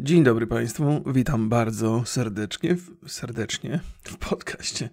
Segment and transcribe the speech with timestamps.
[0.00, 4.90] Dzień dobry Państwu, witam bardzo serdecznie, serdecznie w podcaście.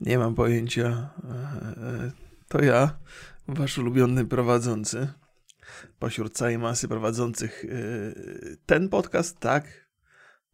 [0.00, 2.10] Nie mam pojęcia, e,
[2.48, 2.98] to ja,
[3.48, 5.08] wasz ulubiony prowadzący.
[5.98, 7.68] Pośród całej masy prowadzących e,
[8.66, 9.88] ten podcast, tak,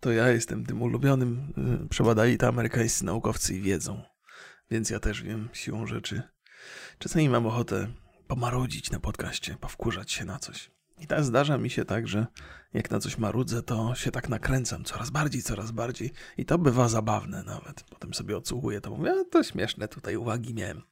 [0.00, 1.52] to ja jestem tym ulubionym.
[1.84, 4.02] E, przebadali to amerykańscy naukowcy i wiedzą,
[4.70, 6.22] więc ja też wiem siłą rzeczy.
[6.98, 7.88] Czasami mam ochotę
[8.26, 10.73] pomarudzić na podcaście, powkurzać się na coś.
[11.00, 12.26] I tak zdarza mi się tak, że
[12.74, 16.12] jak na coś marudzę, to się tak nakręcam coraz bardziej, coraz bardziej.
[16.36, 17.82] I to bywa zabawne nawet.
[17.82, 20.82] Potem sobie odsłuchuję, to mówię, a to śmieszne tutaj uwagi miałem.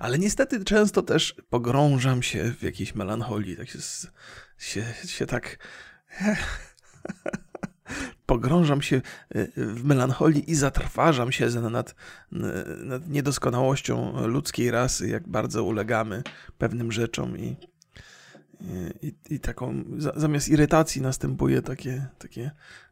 [0.00, 3.78] Ale niestety często też pogrążam się w jakiejś melancholii, tak się,
[4.58, 5.58] się, się tak...
[8.26, 11.94] pogrążam się e, w melancholii i zatrważam się nad,
[12.84, 16.22] nad niedoskonałością ludzkiej rasy, jak bardzo ulegamy
[16.58, 17.56] pewnym rzeczom i
[19.02, 19.84] i, i taką,
[20.16, 22.50] zamiast irytacji następuje takie, takie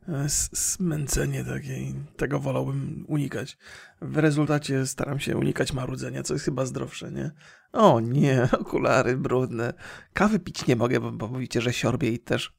[0.08, 3.58] e, smęcenie takie i tego wolałbym unikać.
[4.00, 7.30] W rezultacie staram się unikać marudzenia, co jest chyba zdrowsze, nie?
[7.72, 9.74] O nie, okulary brudne.
[10.12, 12.58] Kawy pić nie mogę, bo, bo mówicie, że siorbie i też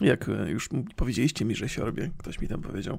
[0.00, 2.98] jak e, już powiedzieliście mi, że siorbie, ktoś mi tam powiedział,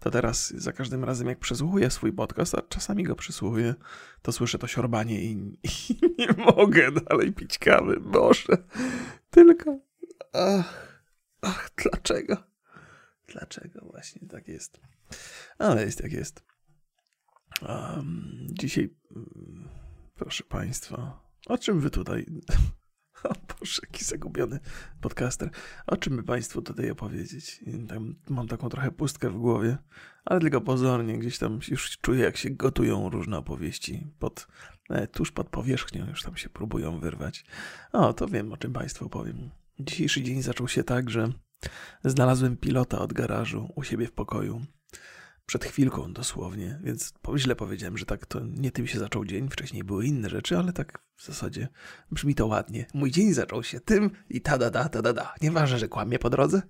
[0.00, 3.74] to teraz za każdym razem, jak przesłuchuję swój podcast, a czasami go przesłuchuję,
[4.22, 5.30] to słyszę to siorbanie i,
[5.90, 8.00] i nie mogę dalej pić kawy.
[8.00, 8.56] Boże,
[9.30, 9.78] tylko.
[10.32, 11.00] Ach,
[11.40, 12.36] ach, dlaczego?
[13.26, 14.80] Dlaczego właśnie tak jest?
[15.58, 16.44] Ale jest jak jest.
[17.68, 19.68] Um, dzisiaj, mm,
[20.14, 22.26] proszę Państwa, o czym Wy tutaj
[23.24, 24.60] o Boże, jaki zagubiony
[25.00, 25.50] podcaster.
[25.86, 27.60] O czym by Państwu tutaj opowiedzieć?
[27.88, 29.78] Tam mam taką trochę pustkę w głowie,
[30.24, 31.18] ale tylko pozornie.
[31.18, 34.46] Gdzieś tam już czuję, jak się gotują różne opowieści pod,
[34.90, 36.06] e, tuż pod powierzchnią.
[36.08, 37.44] Już tam się próbują wyrwać.
[37.92, 39.50] O, to wiem, o czym Państwu opowiem.
[39.80, 41.32] Dzisiejszy dzień zaczął się tak, że
[42.04, 44.66] znalazłem pilota od garażu u siebie w pokoju
[45.46, 49.84] przed chwilką dosłownie, więc źle powiedziałem, że tak to nie tym się zaczął dzień, wcześniej
[49.84, 51.68] były inne rzeczy, ale tak w zasadzie
[52.10, 52.86] brzmi to ładnie.
[52.94, 55.34] Mój dzień zaczął się tym i ta da da ta da da.
[55.42, 56.62] Nieważne, że kłamie po drodze,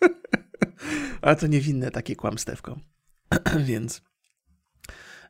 [1.22, 2.80] ale to niewinne takie kłamstewko.
[3.66, 4.02] więc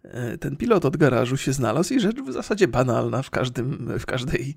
[0.03, 4.07] e, ten pilot od garażu się znalazł i rzecz w zasadzie banalna, w, każdym, w
[4.07, 4.55] każdej,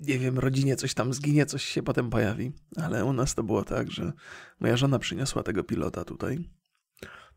[0.00, 2.52] nie wiem, rodzinie coś tam zginie, coś się potem pojawi.
[2.76, 4.12] Ale u nas to było tak, że
[4.60, 6.59] moja żona przyniosła tego pilota tutaj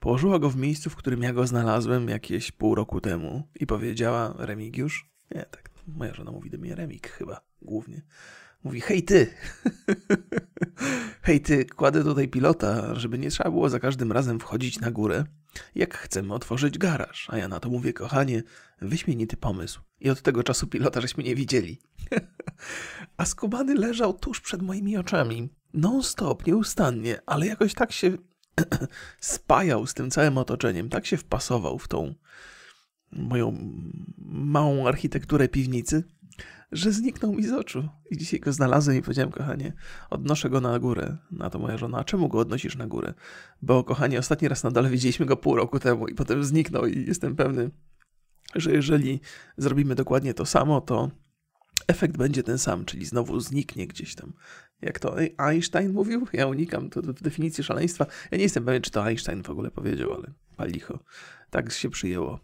[0.03, 4.33] Położyła go w miejscu, w którym ja go znalazłem jakieś pół roku temu i powiedziała,
[4.37, 8.01] Remigiusz, nie, tak, moja żona mówi do mnie Remik chyba, głównie.
[8.63, 9.33] Mówi, hej ty,
[11.27, 15.25] hej ty, kładę tutaj pilota, żeby nie trzeba było za każdym razem wchodzić na górę,
[15.75, 17.27] jak chcemy otworzyć garaż.
[17.29, 18.43] A ja na to mówię, kochanie,
[18.81, 19.81] wyśmienity pomysł.
[19.99, 21.79] I od tego czasu pilota żeśmy nie widzieli.
[23.17, 25.49] A skubany leżał tuż przed moimi oczami.
[25.73, 28.17] Non-stop, nieustannie, ale jakoś tak się
[29.19, 32.13] spajał z tym całym otoczeniem, tak się wpasował w tą
[33.11, 33.57] moją
[34.25, 36.03] małą architekturę piwnicy,
[36.71, 37.89] że zniknął mi z oczu.
[38.11, 39.73] I dzisiaj go znalazłem i powiedziałem, kochanie,
[40.09, 41.17] odnoszę go na górę.
[41.31, 43.13] Na to moja żona, a czemu go odnosisz na górę?
[43.61, 47.05] Bo, kochanie, ostatni raz na dole widzieliśmy go pół roku temu i potem zniknął i
[47.05, 47.71] jestem pewny,
[48.55, 49.21] że jeżeli
[49.57, 51.11] zrobimy dokładnie to samo, to
[51.87, 54.33] efekt będzie ten sam, czyli znowu zniknie gdzieś tam.
[54.83, 56.27] Jak to Einstein mówił?
[56.33, 58.05] Ja unikam to, definicji szaleństwa.
[58.31, 60.99] Ja nie jestem pewien, czy to Einstein w ogóle powiedział, ale palicho.
[61.49, 62.39] Tak się przyjęło.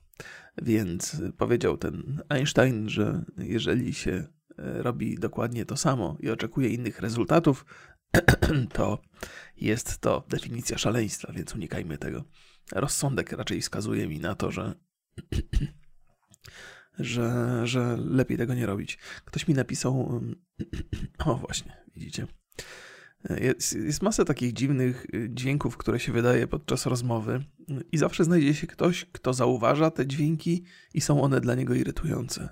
[0.62, 7.00] Więc powiedział ten Einstein, że jeżeli się e, robi dokładnie to samo i oczekuje innych
[7.00, 7.66] rezultatów,
[8.74, 9.02] to
[9.58, 12.24] jest to definicja szaleństwa, więc unikajmy tego.
[12.72, 14.74] Rozsądek raczej wskazuje mi na to, że
[17.00, 18.98] że, że lepiej tego nie robić.
[19.26, 20.22] Ktoś mi napisał,
[21.26, 22.28] o właśnie, widzicie,
[23.30, 27.44] jest, jest masa takich dziwnych y, dźwięków, które się wydaje podczas rozmowy,
[27.92, 32.50] i zawsze znajdzie się ktoś, kto zauważa te dźwięki i są one dla niego irytujące.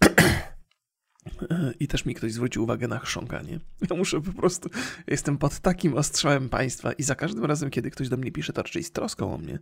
[1.80, 3.60] I też mi ktoś zwrócił uwagę na chrząkanie.
[3.90, 4.70] Ja muszę po prostu.
[5.06, 8.62] Jestem pod takim ostrzałem państwa, i za każdym razem, kiedy ktoś do mnie pisze, to
[8.62, 9.58] raczej z troską o mnie.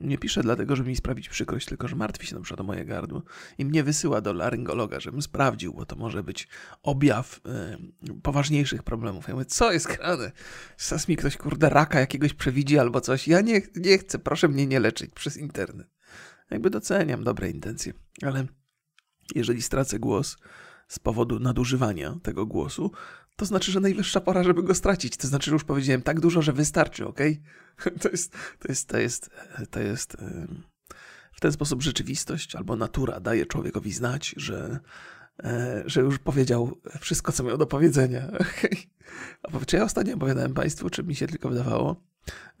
[0.00, 2.84] Nie pisze dlatego, żeby mi sprawić przykrość, tylko że martwi się na przykład o moje
[2.84, 3.22] gardło
[3.58, 6.48] i mnie wysyła do laryngologa, żebym sprawdził, bo to może być
[6.82, 7.40] objaw
[8.08, 9.28] y, poważniejszych problemów.
[9.28, 10.32] Ja mówię, co jest grane?
[10.76, 13.28] Sas mi ktoś, kurde, raka jakiegoś przewidzi albo coś.
[13.28, 15.88] Ja nie, nie chcę, proszę mnie nie leczyć przez internet.
[16.50, 17.92] Jakby doceniam dobre intencje,
[18.22, 18.46] ale
[19.34, 20.36] jeżeli stracę głos,
[20.88, 22.90] z powodu nadużywania tego głosu,
[23.36, 25.16] to znaczy, że najwyższa pora, żeby go stracić.
[25.16, 27.20] To znaczy, że już powiedziałem tak dużo, że wystarczy, ok?
[28.02, 29.30] To jest, to jest, to jest,
[29.70, 30.16] to jest.
[31.32, 34.80] W ten sposób rzeczywistość albo natura daje człowiekowi znać, że
[35.44, 38.30] e, że już powiedział wszystko, co miał do powiedzenia.
[39.42, 42.02] A czy ja ostatnio opowiadałem Państwu, czy mi się tylko wydawało,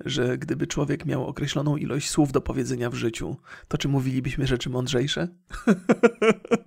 [0.00, 3.36] że gdyby człowiek miał określoną ilość słów do powiedzenia w życiu,
[3.68, 5.28] to czy mówilibyśmy rzeczy mądrzejsze?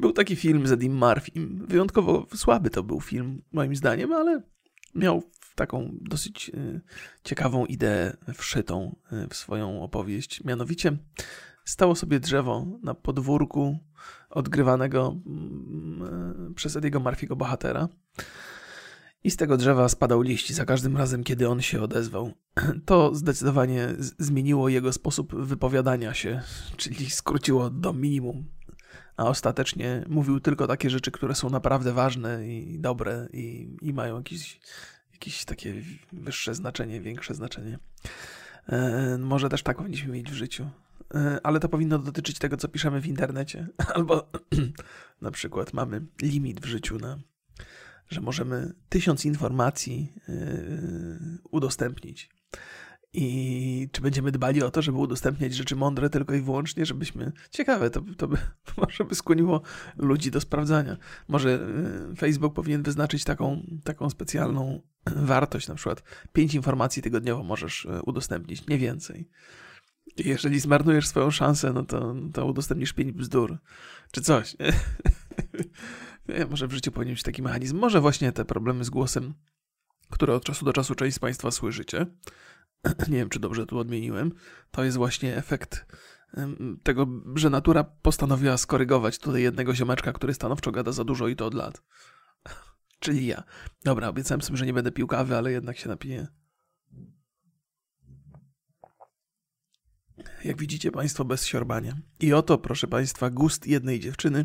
[0.00, 1.32] był taki film z Edim Murphy.
[1.68, 4.42] Wyjątkowo słaby to był film, moim zdaniem, ale
[4.94, 5.22] miał
[5.54, 6.80] taką dosyć y,
[7.24, 10.44] ciekawą ideę wszytą y, w swoją opowieść.
[10.44, 10.96] Mianowicie
[11.64, 13.78] stało sobie drzewo na podwórku
[14.30, 17.88] odgrywanego mm, przez Ediego Murphy'ego bohatera.
[19.24, 22.32] I z tego drzewa spadał liść za każdym razem, kiedy on się odezwał.
[22.86, 26.42] To zdecydowanie zmieniło jego sposób wypowiadania się,
[26.76, 28.55] czyli skróciło do minimum.
[29.16, 34.16] A ostatecznie mówił tylko takie rzeczy, które są naprawdę ważne i dobre i, i mają
[34.16, 34.60] jakiś,
[35.12, 35.74] jakieś takie
[36.12, 37.78] wyższe znaczenie, większe znaczenie.
[38.68, 40.70] E, może też tak powinniśmy mieć w życiu.
[41.14, 43.66] E, ale to powinno dotyczyć tego, co piszemy w internecie.
[43.94, 44.30] Albo
[45.22, 47.18] na przykład mamy limit w życiu na
[48.08, 52.30] że możemy tysiąc informacji yy, udostępnić.
[53.18, 57.32] I czy będziemy dbali o to, żeby udostępniać rzeczy mądre tylko i wyłącznie, żebyśmy.
[57.50, 58.36] Ciekawe, to, to by,
[58.82, 59.62] może by skłoniło
[59.96, 60.96] ludzi do sprawdzania.
[61.28, 61.50] Może
[62.08, 66.02] yy, Facebook powinien wyznaczyć taką, taką specjalną wartość, na przykład
[66.32, 69.28] pięć informacji tygodniowo możesz yy, udostępnić, nie więcej.
[70.16, 73.58] Jeżeli zmarnujesz swoją szansę, no to, to udostępnisz pięć bzdur,
[74.10, 74.56] czy coś.
[76.50, 77.78] Może w życiu powinien być taki mechanizm.
[77.78, 79.34] Może właśnie te problemy z głosem,
[80.10, 82.06] które od czasu do czasu część z Państwa słyszycie,
[83.08, 84.32] nie wiem czy dobrze tu odmieniłem,
[84.70, 85.86] to jest właśnie efekt
[86.82, 91.46] tego, że natura postanowiła skorygować tutaj jednego ziomeczka, który stanowczo gada za dużo i to
[91.46, 91.82] od lat.
[93.00, 93.42] Czyli ja.
[93.84, 96.26] Dobra, obiecałem sobie, że nie będę pił kawy, ale jednak się napiję.
[100.44, 101.96] Jak widzicie Państwo, bez siorbania.
[102.20, 104.44] I oto, proszę Państwa, gust jednej dziewczyny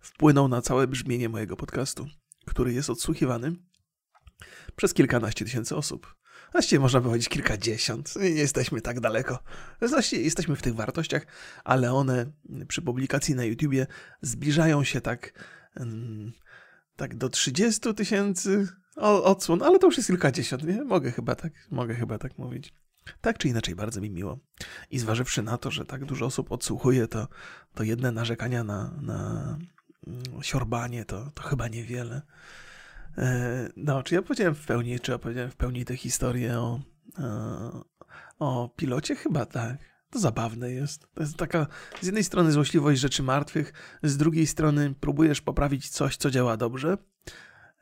[0.00, 2.06] wpłynął na całe brzmienie mojego podcastu,
[2.46, 3.52] który jest odsłuchiwany
[4.76, 6.16] przez kilkanaście tysięcy osób.
[6.56, 8.16] Właściwie można powiedzieć kilkadziesiąt.
[8.16, 9.38] Nie jesteśmy tak daleko.
[9.80, 11.26] Właściwie jesteśmy w tych wartościach,
[11.64, 12.32] ale one
[12.68, 13.86] przy publikacji na YouTubie
[14.22, 15.32] zbliżają się tak,
[15.74, 16.32] mm,
[16.96, 18.68] tak do 30 tysięcy
[19.00, 20.84] odsłon, ale to już jest kilkadziesiąt, nie?
[20.84, 22.74] Mogę chyba tak, mogę chyba tak mówić.
[23.20, 24.38] Tak czy inaczej, bardzo mi miło.
[24.90, 27.28] I zważywszy na to, że tak dużo osób odsłuchuje, to,
[27.74, 29.58] to jedne narzekania na, na
[30.06, 32.22] mm, siorbanie to, to chyba niewiele.
[33.18, 36.80] E, no, czy ja powiedziałem w pełni, czy opowiedziałem w pełni tę historię o,
[37.18, 37.70] e,
[38.38, 39.16] o pilocie?
[39.16, 39.76] Chyba tak.
[40.10, 41.06] To zabawne jest.
[41.14, 41.66] To jest taka
[42.00, 43.72] z jednej strony złośliwość rzeczy martwych,
[44.02, 46.98] z drugiej strony próbujesz poprawić coś, co działa dobrze,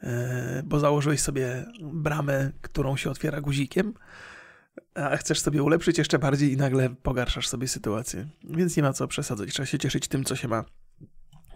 [0.02, 3.94] e, bo założyłeś sobie bramę, którą się otwiera guzikiem,
[4.94, 8.28] a chcesz sobie ulepszyć jeszcze bardziej i nagle pogarszasz sobie sytuację.
[8.44, 9.50] Więc nie ma co przesadzać.
[9.50, 10.64] Trzeba się cieszyć tym, co się ma.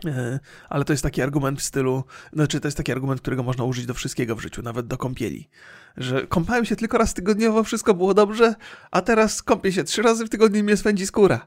[0.06, 3.65] E, ale to jest taki argument w stylu, znaczy to jest taki argument, którego można
[3.65, 5.49] użyć do wszystkiego w życiu, nawet do kąpieli.
[5.97, 8.55] Że kąpałem się tylko raz tygodniowo, wszystko było dobrze,
[8.91, 11.47] a teraz kąpię się trzy razy w tygodniu i mnie swędzi skóra.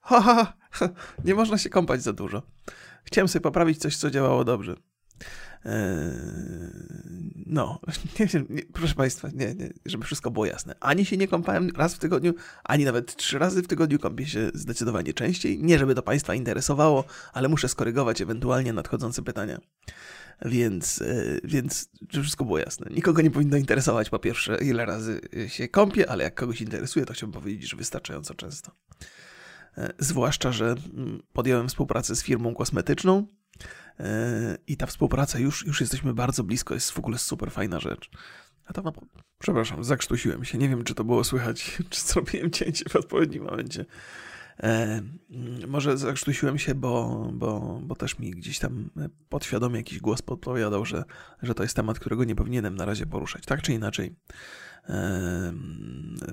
[0.00, 0.88] Ha, ha, ha.
[1.24, 2.42] Nie można się kąpać za dużo.
[3.04, 4.76] Chciałem sobie poprawić coś, co działało dobrze.
[5.66, 5.72] Eee,
[7.46, 7.80] no,
[8.20, 10.74] nie, nie, proszę Państwa, nie, nie, żeby wszystko było jasne.
[10.80, 12.34] Ani się nie kąpałem raz w tygodniu,
[12.64, 15.62] ani nawet trzy razy w tygodniu kąpię się zdecydowanie częściej.
[15.62, 19.60] Nie, żeby to Państwa interesowało, ale muszę skorygować ewentualnie nadchodzące pytania.
[20.44, 22.86] Więc, e, więc, żeby wszystko było jasne.
[22.90, 27.12] Nikogo nie powinno interesować, po pierwsze, ile razy się kąpię, ale jak kogoś interesuje, to
[27.12, 28.72] chciałbym powiedzieć, że wystarczająco często.
[29.78, 33.26] E, zwłaszcza, że mm, podjąłem współpracę z firmą kosmetyczną,
[34.66, 38.10] i ta współpraca już, już jesteśmy bardzo blisko, jest w ogóle super fajna rzecz.
[38.66, 38.92] A no,
[39.38, 40.58] przepraszam, zakrztusiłem się.
[40.58, 43.84] Nie wiem, czy to było słychać, czy zrobiłem cięcie w odpowiednim momencie.
[44.62, 45.02] E,
[45.68, 48.90] może zakrztusiłem się, bo, bo, bo też mi gdzieś tam
[49.28, 51.04] podświadomie jakiś głos podpowiadał, że,
[51.42, 53.44] że to jest temat, którego nie powinienem na razie poruszać.
[53.44, 54.14] Tak czy inaczej,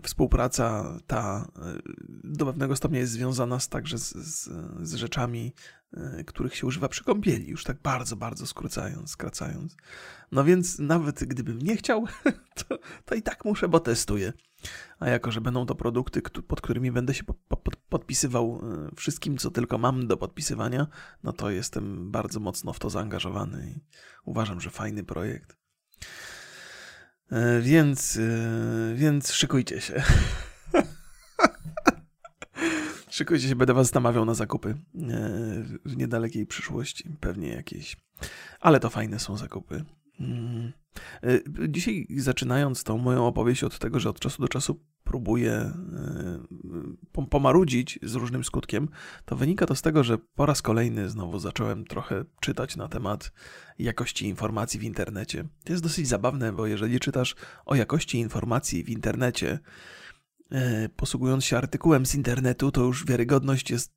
[0.03, 1.79] współpraca ta e,
[2.24, 4.50] do pewnego stopnia jest związana z, także z, z,
[4.81, 5.53] z, rzeczami,
[5.93, 9.75] e, których się używa przy kąpieli, już tak bardzo, bardzo skrócając, skracając.
[10.31, 12.05] No więc nawet gdybym nie chciał,
[12.67, 14.33] to, to i tak muszę, bo testuję.
[15.00, 17.24] A jako, że będą to produkty, pod którymi będę się
[17.89, 20.88] podpisywał e, wszystkim, co tylko mam do podpisywania,
[21.24, 23.81] no to jestem bardzo mocno w to zaangażowany i
[24.25, 25.57] uważam, że fajny projekt.
[27.32, 30.03] E, więc, e, więc szykujcie się.
[33.10, 34.75] szykujcie się, będę was namawiał na zakupy e,
[35.86, 37.98] w niedalekiej przyszłości, pewnie jakieś.
[38.60, 39.86] Ale to fajne są zakupy.
[40.20, 40.72] Mm.
[41.69, 45.73] Dzisiaj zaczynając tą moją opowieść od tego, że od czasu do czasu próbuję
[47.29, 48.89] pomarudzić z różnym skutkiem,
[49.25, 53.31] to wynika to z tego, że po raz kolejny znowu zacząłem trochę czytać na temat
[53.79, 55.43] jakości informacji w internecie.
[55.63, 57.35] To jest dosyć zabawne, bo jeżeli czytasz
[57.65, 59.59] o jakości informacji w internecie,
[60.95, 63.93] posługując się artykułem z internetu, to już wiarygodność jest,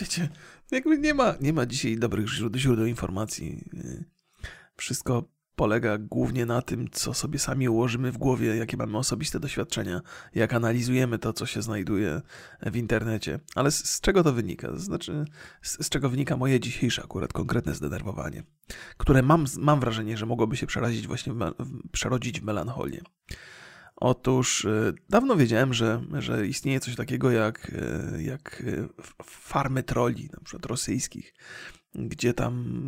[0.00, 0.28] wiecie,
[0.70, 3.70] jakby nie ma, nie ma dzisiaj dobrych źródeł, źródeł informacji.
[4.76, 5.24] Wszystko
[5.58, 10.00] polega głównie na tym, co sobie sami ułożymy w głowie, jakie mamy osobiste doświadczenia,
[10.34, 12.20] jak analizujemy to, co się znajduje
[12.62, 13.40] w internecie.
[13.54, 14.76] Ale z, z czego to wynika?
[14.76, 15.24] Znaczy,
[15.62, 18.42] z, z, czego wynika moje dzisiejsze akurat konkretne zdenerwowanie,
[18.96, 23.00] które mam, mam wrażenie, że mogłoby się przerazić właśnie w, w, przerodzić w melancholię.
[23.96, 27.72] Otóż y, dawno wiedziałem, że, że istnieje coś takiego jak,
[28.14, 28.88] y, jak y,
[29.24, 31.34] farmy troli, na przykład rosyjskich,
[31.94, 32.82] gdzie tam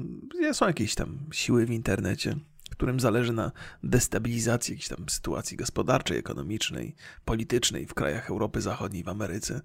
[0.52, 2.36] są jakieś tam siły w internecie,
[2.80, 6.94] którym zależy na destabilizacji jakiejś tam sytuacji gospodarczej, ekonomicznej,
[7.24, 9.60] politycznej w krajach Europy Zachodniej, w Ameryce.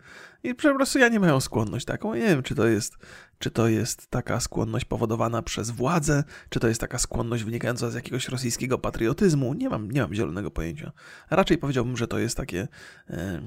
[0.46, 2.14] I po prostu ja nie mają skłonność taką.
[2.14, 2.98] Nie wiem, czy to jest
[3.40, 7.94] czy to jest taka skłonność powodowana przez władzę, czy to jest taka skłonność wynikająca z
[7.94, 9.54] jakiegoś rosyjskiego patriotyzmu?
[9.54, 10.92] Nie mam, nie mam zielonego pojęcia.
[11.30, 12.68] Raczej powiedziałbym, że to jest takie
[13.10, 13.42] e,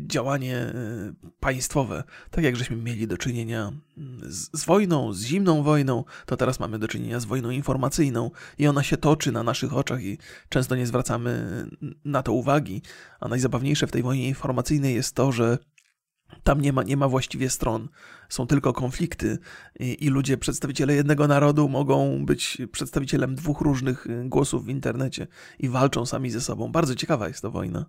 [0.00, 0.72] działanie
[1.40, 2.04] państwowe.
[2.30, 3.72] Tak jak żeśmy mieli do czynienia
[4.22, 8.66] z, z wojną, z zimną wojną, to teraz mamy do czynienia z wojną informacyjną i
[8.66, 11.64] ona się toczy na naszych oczach i często nie zwracamy
[12.04, 12.82] na to uwagi.
[13.20, 15.58] A najzabawniejsze w tej wojnie informacyjnej jest to, że
[16.42, 17.88] tam nie ma, nie ma właściwie stron,
[18.28, 19.38] są tylko konflikty
[19.80, 25.26] i, i, ludzie, przedstawiciele jednego narodu mogą być przedstawicielem dwóch różnych y, głosów w internecie
[25.58, 26.72] i walczą sami ze sobą.
[26.72, 27.86] Bardzo ciekawa jest to wojna,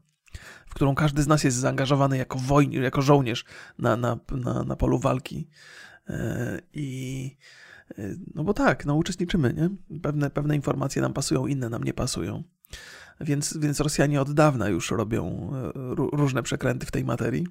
[0.67, 3.45] w którą każdy z nas jest zaangażowany jako, wojn, jako żołnierz
[3.79, 5.47] na, na, na, na polu walki.
[6.09, 7.37] E, I
[7.97, 9.99] e, no bo tak, no uczestniczymy, nie?
[9.99, 12.43] Pewne, pewne informacje nam pasują, inne nam nie pasują.
[13.21, 17.47] Więc, więc Rosjanie od dawna już robią e, różne przekręty w tej materii.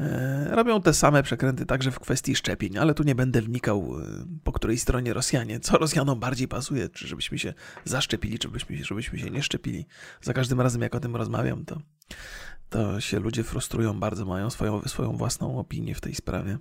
[0.00, 4.04] E, robią te same przekręty także w kwestii szczepień, ale tu nie będę wnikał, e,
[4.44, 9.18] po której stronie Rosjanie, co Rosjanom bardziej pasuje, czy żebyśmy się zaszczepili, czy żebyśmy, żebyśmy
[9.18, 9.86] się nie szczepili.
[10.20, 11.80] Za każdym razem, jak o tym rozmawiam, to,
[12.68, 16.58] to się ludzie frustrują bardzo, mają swoją, swoją własną opinię w tej sprawie.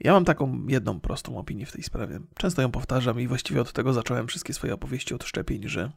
[0.00, 2.20] Ja mam taką jedną prostą opinię w tej sprawie.
[2.34, 5.92] Często ją powtarzam i właściwie od tego zacząłem wszystkie swoje opowieści od szczepień, że,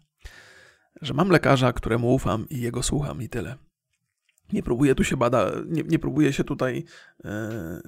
[1.02, 3.58] że mam lekarza, któremu ufam i jego słucham i tyle.
[4.54, 6.84] Nie próbuję tu się bada, nie, nie się tutaj
[7.26, 7.82] e, e,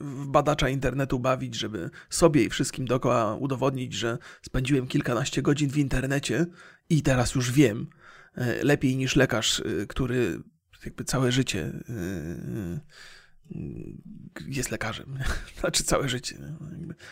[0.00, 5.78] w badacza internetu bawić, żeby sobie i wszystkim dookoła udowodnić, że spędziłem kilkanaście godzin w
[5.78, 6.46] internecie
[6.90, 7.86] i teraz już wiem
[8.34, 10.42] e, lepiej niż lekarz, który
[10.84, 11.72] jakby całe życie
[14.48, 15.18] jest lekarzem.
[15.60, 16.38] Znaczy całe życie.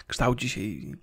[0.06, 0.94] Kształci się i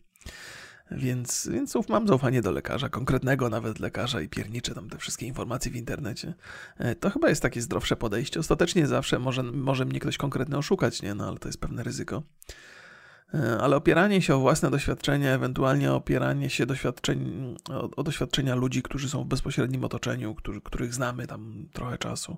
[0.92, 5.72] więc, więc mam zaufanie do lekarza, konkretnego nawet lekarza i pierniczę tam te wszystkie informacje
[5.72, 6.34] w internecie.
[6.78, 8.40] E, to chyba jest takie zdrowsze podejście.
[8.40, 11.16] Ostatecznie zawsze może, może mnie ktoś konkretny oszukać, nie?
[11.16, 12.24] No ale to jest pewne ryzyko.
[13.34, 18.84] E, ale opieranie się o własne doświadczenia, ewentualnie opieranie się doświadczeń, o, o doświadczenia ludzi,
[18.84, 22.38] którzy są w bezpośrednim otoczeniu, którzy, których znamy tam trochę czasu,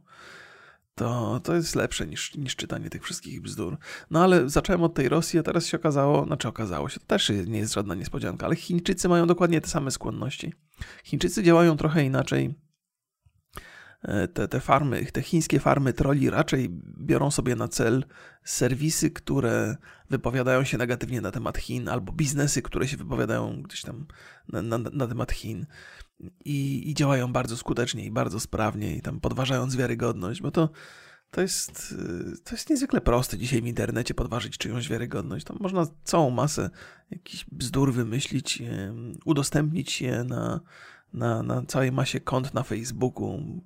[0.96, 3.78] to, to jest lepsze niż, niż czytanie tych wszystkich bzdur.
[4.12, 7.32] No ale zacząłem od tej Rosji, a teraz się okazało, znaczy okazało się, to też
[7.48, 10.54] nie jest żadna niespodzianka, ale Chińczycy mają dokładnie te same skłonności.
[11.04, 12.63] Chińczycy działają trochę inaczej.
[14.04, 16.70] E, te, te farmy, te chińskie farmy troli raczej
[17.00, 18.06] biorą sobie na cel
[18.44, 19.78] serwisy, które
[20.10, 24.06] wypowiadają się negatywnie na temat Chin, albo biznesy, które się wypowiadają gdzieś tam
[24.48, 25.66] na, na, na temat Chin
[26.46, 30.70] i, i działają bardzo skutecznie i bardzo sprawnie i tam podważając wiarygodność, bo to,
[31.32, 31.96] to jest,
[32.44, 35.46] to jest niezwykle proste dzisiaj w internecie podważyć czyjąś wiarygodność.
[35.46, 36.70] Tam można całą masę
[37.12, 38.64] jakichś bzdur wymyślić,
[39.26, 40.60] udostępnić je na,
[41.14, 43.62] na, na całej masie kont na Facebooku,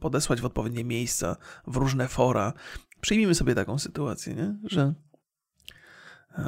[0.00, 2.52] podesłać w odpowiednie miejsca, w różne fora.
[3.00, 4.54] Przyjmijmy sobie taką sytuację, nie?
[4.64, 4.94] że
[6.38, 6.44] Eee,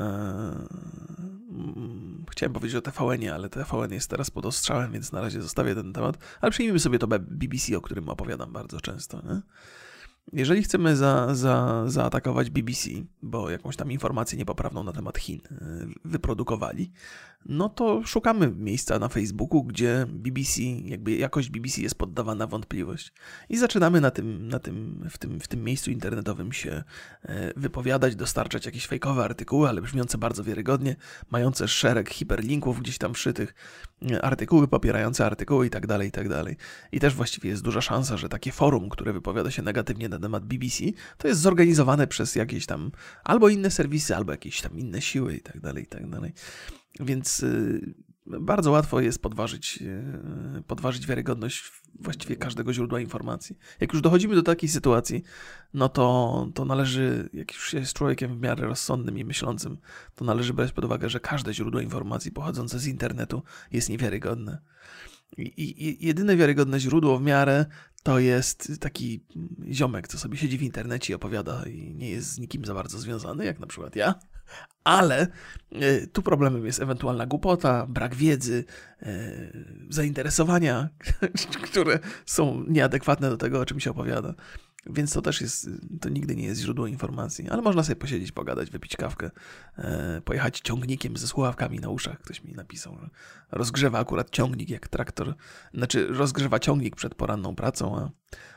[2.30, 5.92] chciałem powiedzieć o TVN-ie, ale TVN jest teraz pod ostrzałem, więc na razie zostawię ten
[5.92, 6.18] temat.
[6.40, 9.22] Ale przyjmijmy sobie to BBC, o którym opowiadam bardzo często.
[9.22, 9.40] Nie?
[10.32, 12.90] Jeżeli chcemy za, za, zaatakować BBC,
[13.22, 16.92] bo jakąś tam informację niepoprawną na temat Chin e, wyprodukowali,
[17.48, 23.12] no to szukamy miejsca na Facebooku, gdzie BBC, jakby jakość BBC jest poddawana wątpliwość.
[23.48, 26.84] I zaczynamy na tym, na tym, w, tym, w tym miejscu internetowym się
[27.22, 30.96] e, wypowiadać, dostarczać jakieś fejkowe artykuły, ale brzmiące bardzo wiarygodnie,
[31.30, 33.54] mające szereg hiperlinków gdzieś tam wszytych,
[34.10, 36.56] e, artykuły popierające artykuły i tak dalej, i tak dalej.
[36.92, 40.44] I też właściwie jest duża szansa, że takie forum, które wypowiada się negatywnie na temat
[40.44, 40.84] BBC,
[41.18, 42.90] to jest zorganizowane przez jakieś tam
[43.24, 46.32] albo inne serwisy, albo jakieś tam inne siły i tak dalej, i tak dalej.
[47.00, 47.94] Więc y,
[48.40, 49.82] bardzo łatwo jest podważyć,
[50.56, 53.58] e, podważyć wiarygodność właściwie każdego źródła informacji.
[53.80, 55.22] Jak już dochodzimy do takiej sytuacji,
[55.74, 59.78] no to, to należy, jak już jest człowiekiem w miarę rozsądnym i myślącym,
[60.14, 64.58] to należy brać pod uwagę, że każde źródło informacji pochodzące z internetu jest niewiarygodne.
[65.38, 67.66] I, I, jedyne wiarygodne źródło w miarę
[68.02, 69.24] to jest taki
[69.70, 72.98] ziomek, co sobie siedzi w internecie i opowiada i nie jest z nikim za bardzo
[72.98, 74.14] związany, jak na przykład ja.
[74.88, 75.26] Ale
[75.72, 78.64] e, tu problemem jest ewentualna głupota, brak wiedzy,
[79.02, 79.06] e,
[79.88, 80.88] zainteresowania,
[81.70, 84.34] które są nieadekwatne do tego, o czym się opowiada.
[84.86, 88.70] Więc to też jest, to nigdy nie jest źródło informacji, ale można sobie posiedzieć, pogadać,
[88.70, 89.30] wypić kawkę,
[89.78, 92.18] e, pojechać ciągnikiem ze słuchawkami na uszach.
[92.18, 93.08] Ktoś mi napisał, że
[93.50, 95.34] rozgrzewa akurat ciągnik jak traktor,
[95.74, 98.10] znaczy rozgrzewa ciągnik przed poranną pracą, a,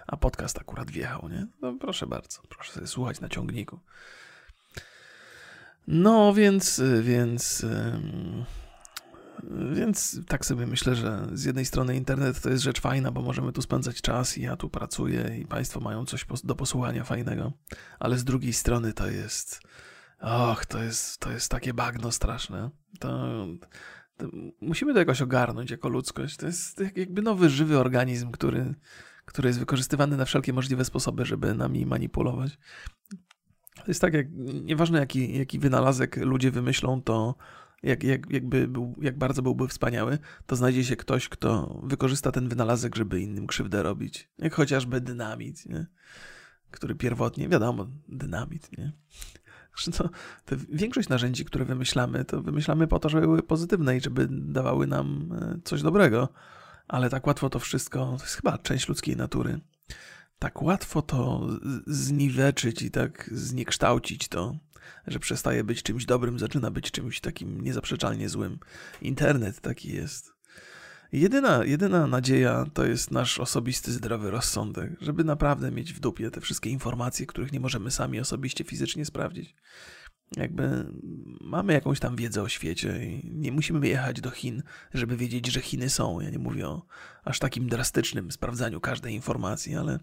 [0.08, 1.48] a podcast akurat wjechał, nie?
[1.62, 3.80] No proszę bardzo, proszę sobie słuchać na ciągniku.
[5.88, 7.66] No więc, więc...
[9.74, 13.52] Więc tak sobie myślę, że z jednej strony internet to jest rzecz fajna, bo możemy
[13.52, 17.54] tu spędzać czas i ja tu pracuję i Państwo mają coś do posłuchania fajnego,
[18.00, 19.62] ale z drugiej strony to jest.
[20.20, 22.70] Och, to jest, to jest takie bagno straszne.
[23.00, 23.48] To,
[24.18, 24.28] to
[24.62, 26.38] musimy to jakoś ogarnąć jako ludzkość.
[26.38, 28.76] To jest jakby nowy, żywy organizm, który,
[29.26, 32.58] który jest wykorzystywany na wszelkie możliwe sposoby, żeby nami manipulować.
[33.82, 34.28] To jest tak, jak
[34.64, 37.36] nieważne jaki, jaki wynalazek ludzie wymyślą, to
[37.84, 42.50] jak, jak, jakby był, jak bardzo byłby wspaniały, to znajdzie się ktoś, kto wykorzysta ten
[42.50, 44.30] wynalazek, żeby innym krzywdę robić.
[44.38, 45.86] Jak chociażby dynamit, nie?
[46.72, 48.92] który pierwotnie, wiadomo, dynamit, nie?
[49.98, 50.10] To,
[50.46, 54.88] to większość narzędzi, które wymyślamy, to wymyślamy po to, żeby były pozytywne i żeby dawały
[54.88, 56.30] nam e, coś dobrego.
[56.88, 59.60] Ale tak łatwo to wszystko, to jest chyba część ludzkiej natury.
[60.42, 61.48] Tak łatwo to
[61.88, 64.56] zniweczyć i tak zniekształcić to
[65.08, 68.60] że przestaje być czymś dobrym, zaczyna być czymś takim niezaprzeczalnie złym.
[69.02, 70.34] Internet taki jest.
[71.12, 76.42] Jedyna, jedyna nadzieja to jest nasz osobisty zdrowy rozsądek, żeby naprawdę mieć w dupie te
[76.42, 79.56] wszystkie informacje, których nie możemy sami osobiście fizycznie sprawdzić.
[80.38, 80.86] Jakby
[81.42, 85.62] mamy jakąś tam wiedzę o świecie i nie musimy jechać do Chin, żeby wiedzieć, że
[85.62, 86.20] Chiny są.
[86.20, 86.86] Ja nie mówię o
[87.24, 90.00] aż takim drastycznym sprawdzaniu każdej informacji, ale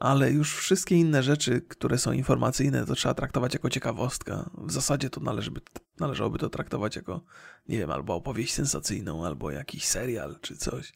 [0.00, 4.50] ale już wszystkie inne rzeczy, które są informacyjne, to trzeba traktować jako ciekawostka.
[4.54, 5.60] W zasadzie to należy by,
[6.00, 7.24] należałoby to traktować jako,
[7.68, 10.92] nie wiem, albo opowieść sensacyjną, albo jakiś serial czy coś.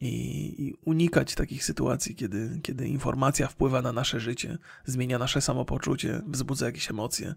[0.00, 0.08] I,
[0.66, 6.66] I, unikać takich sytuacji, kiedy, kiedy informacja wpływa na nasze życie, zmienia nasze samopoczucie, wzbudza
[6.66, 7.34] jakieś emocje.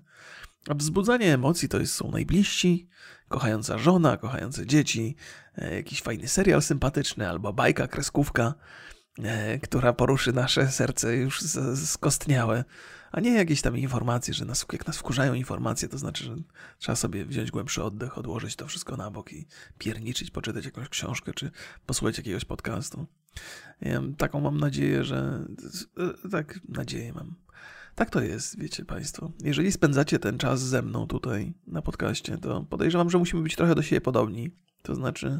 [0.70, 2.88] A wzbudzanie emocji to jest, są najbliżsi,
[3.28, 5.16] kochająca żona, kochające dzieci,
[5.58, 8.54] e, jakiś fajny serial sympatyczny albo bajka, kreskówka.
[9.24, 11.42] E, która poruszy nasze serce już
[11.76, 12.64] skostniałe,
[13.12, 16.36] a nie jakieś tam informacje, że nas, jak nas wkurzają informacje, to znaczy, że
[16.78, 21.34] trzeba sobie wziąć głębszy oddech, odłożyć to wszystko na bok i pierniczyć, poczytać jakąś książkę,
[21.34, 21.52] czy
[21.86, 23.06] posłuchać jakiegoś podcastu.
[23.82, 25.46] Ja taką mam nadzieję, że...
[26.26, 27.36] E, tak, nadzieję mam.
[27.96, 29.32] Tak to jest, wiecie Państwo.
[29.44, 33.76] Jeżeli spędzacie ten czas ze mną tutaj na podcaście, to podejrzewam, że musimy być trochę
[33.76, 34.52] do siebie podobni.
[34.82, 35.40] To znaczy,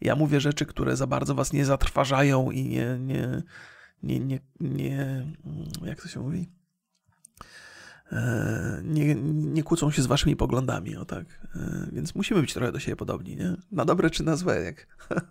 [0.00, 3.42] ja mówię rzeczy, które za bardzo was nie zatrważają i nie, nie,
[4.02, 5.26] nie, nie, nie
[5.84, 6.48] jak to się mówi?
[8.12, 11.26] E, nie, nie kłócą się z waszymi poglądami, o tak.
[11.56, 13.56] E, więc musimy być trochę do siebie podobni, nie?
[13.72, 14.86] Na dobre czy na złe, jak?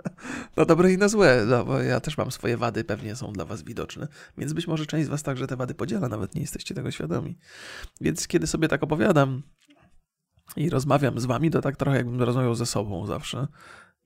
[0.57, 3.45] na dobre i na złe, no, bo ja też mam swoje wady, pewnie są dla
[3.45, 6.75] was widoczne, więc być może część z was także te wady podziela, nawet nie jesteście
[6.75, 7.37] tego świadomi.
[8.01, 9.43] Więc kiedy sobie tak opowiadam
[10.55, 13.47] i rozmawiam z wami, to tak trochę jakbym rozmawiał ze sobą zawsze,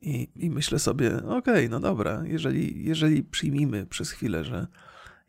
[0.02, 4.68] i, i myślę sobie, okej, okay, no dobra, jeżeli, jeżeli przyjmijmy przez chwilę, że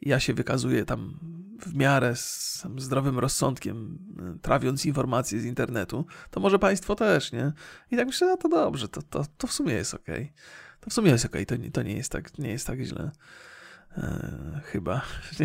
[0.02, 1.18] ja się wykazuję tam
[1.66, 3.98] w miarę z zdrowym rozsądkiem,
[4.42, 7.52] trawiąc informacje z internetu, to może państwo też, nie?
[7.90, 10.22] I tak myślę, no to dobrze, to, to, to w sumie jest okej.
[10.22, 10.32] Okay.
[10.80, 11.58] To w sumie jest okej, okay.
[11.58, 13.10] to, to nie, jest tak, nie jest tak źle.
[13.98, 15.02] E, chyba.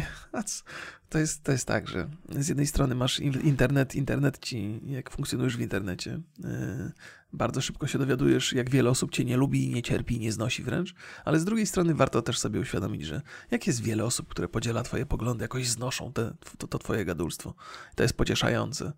[1.09, 5.57] To jest, to jest tak, że z jednej strony masz internet, internet ci, jak funkcjonujesz
[5.57, 6.91] w internecie, e,
[7.33, 10.95] bardzo szybko się dowiadujesz, jak wiele osób cię nie lubi, nie cierpi, nie znosi wręcz,
[11.25, 14.83] ale z drugiej strony warto też sobie uświadomić, że jak jest wiele osób, które podziela
[14.83, 17.53] twoje poglądy, jakoś znoszą te, to, to twoje gadulstwo.
[17.95, 18.93] To jest pocieszające,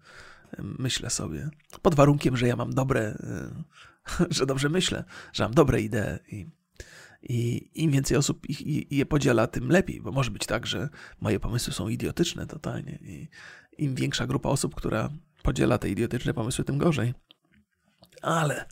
[0.58, 1.50] myślę sobie.
[1.82, 6.59] Pod warunkiem, że ja mam dobre, e, że dobrze myślę, że mam dobre idee i
[7.24, 10.90] i im więcej osób ich, je podziela, tym lepiej, bo może być tak, że
[11.22, 13.00] moje pomysły są idiotyczne totalnie.
[13.02, 13.28] I
[13.78, 15.10] im większa grupa osób, która
[15.44, 17.14] podziela te idiotyczne pomysły, tym gorzej.
[18.22, 18.66] Ale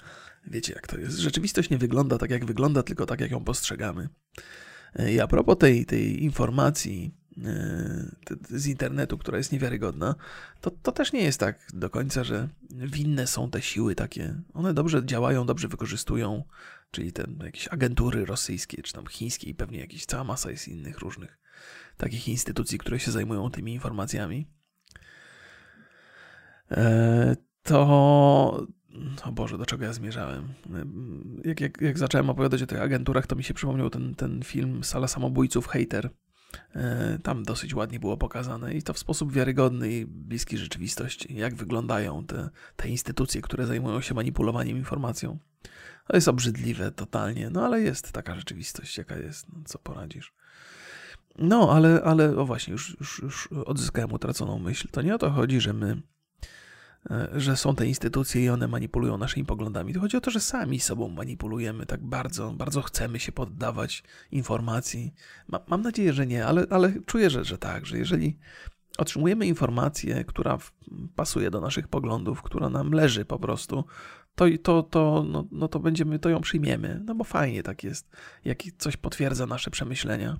[0.47, 1.17] wiecie, jak to jest.
[1.17, 4.09] Rzeczywistość nie wygląda tak, jak wygląda, tylko tak, jak ją postrzegamy.
[5.11, 7.13] I a propos tej, tej informacji,
[8.49, 10.15] z internetu, która jest niewiarygodna,
[10.61, 14.35] to, to też nie jest tak do końca, że winne są te siły takie.
[14.53, 16.43] One dobrze działają, dobrze wykorzystują,
[16.91, 20.99] czyli te jakieś agentury rosyjskie, czy tam chińskie i pewnie jakieś cała masa jest innych
[20.99, 21.37] różnych
[21.97, 24.47] takich instytucji, które się zajmują tymi informacjami.
[26.71, 28.67] E, to.
[29.23, 30.53] O Boże, do czego ja zmierzałem?
[31.45, 34.83] Jak, jak, jak zacząłem opowiadać o tych agenturach, to mi się przypomniał ten, ten film
[34.83, 36.09] Sala Samobójców, Hater.
[36.75, 41.55] E, tam dosyć ładnie było pokazane i to w sposób wiarygodny i bliski rzeczywistości, jak
[41.55, 45.39] wyglądają te, te instytucje, które zajmują się manipulowaniem informacją.
[46.07, 50.33] To jest obrzydliwe totalnie, no ale jest taka rzeczywistość, jaka jest, no, co poradzisz.
[51.37, 54.87] No, ale, ale o właśnie, już, już, już odzyskałem utraconą myśl.
[54.91, 56.01] To nie o to chodzi, że my
[57.11, 59.93] E, że są te instytucje i one manipulują naszymi poglądami.
[59.93, 65.13] To chodzi o to, że sami sobą manipulujemy tak bardzo, bardzo chcemy się poddawać informacji.
[65.47, 68.37] Ma, mam nadzieję, że nie, ale, ale czuję, że, że tak, że jeżeli
[68.97, 70.57] otrzymujemy informację, która
[71.15, 73.85] pasuje do naszych poglądów, która nam leży po prostu,
[74.37, 77.01] to, to, to, no, no to będziemy, to ją przyjmiemy.
[77.05, 78.09] No bo fajnie tak jest,
[78.45, 80.37] jak coś potwierdza nasze przemyślenia.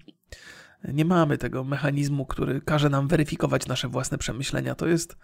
[0.94, 4.76] Nie mamy tego mechanizmu, który każe nam weryfikować nasze własne przemyślenia.
[4.76, 5.18] To jest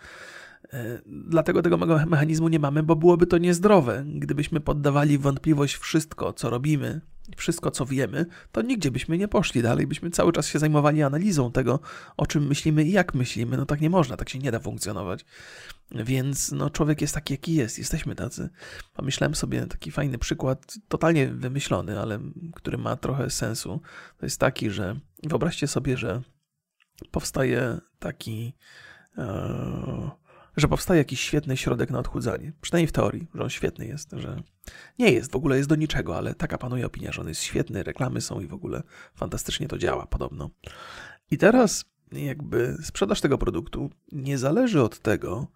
[0.73, 4.03] E, dlatego tego mechanizmu nie mamy, bo byłoby to niezdrowe.
[4.07, 7.01] Gdybyśmy poddawali wątpliwość wszystko, co robimy,
[7.38, 11.51] wszystko, co wiemy, to nigdzie byśmy nie poszli dalej, byśmy cały czas się zajmowali analizą
[11.51, 11.79] tego,
[12.17, 13.57] o czym myślimy i jak myślimy.
[13.57, 15.25] No tak nie można, tak się nie da funkcjonować.
[15.91, 18.50] Więc no, człowiek jest taki, jaki jest, jesteśmy tacy.
[18.93, 22.19] Pomyślałem sobie taki fajny przykład, totalnie wymyślony, ale
[22.56, 23.82] który ma trochę sensu.
[24.17, 26.22] To jest taki, że wyobraźcie sobie, że
[27.12, 28.54] powstaje taki.
[29.17, 30.12] E,
[30.58, 32.54] że powstaje jakiś świetny środek na odchudzanie.
[32.62, 34.43] Przynajmniej w teorii, że on świetny jest, że
[35.00, 37.84] nie jest, w ogóle jest do niczego, ale taka panuje opinia, że on jest świetny,
[37.84, 38.84] reklamy są i w ogóle
[39.15, 40.50] fantastycznie to działa podobno.
[41.32, 45.47] I teraz jakby sprzedaż tego produktu nie zależy od tego,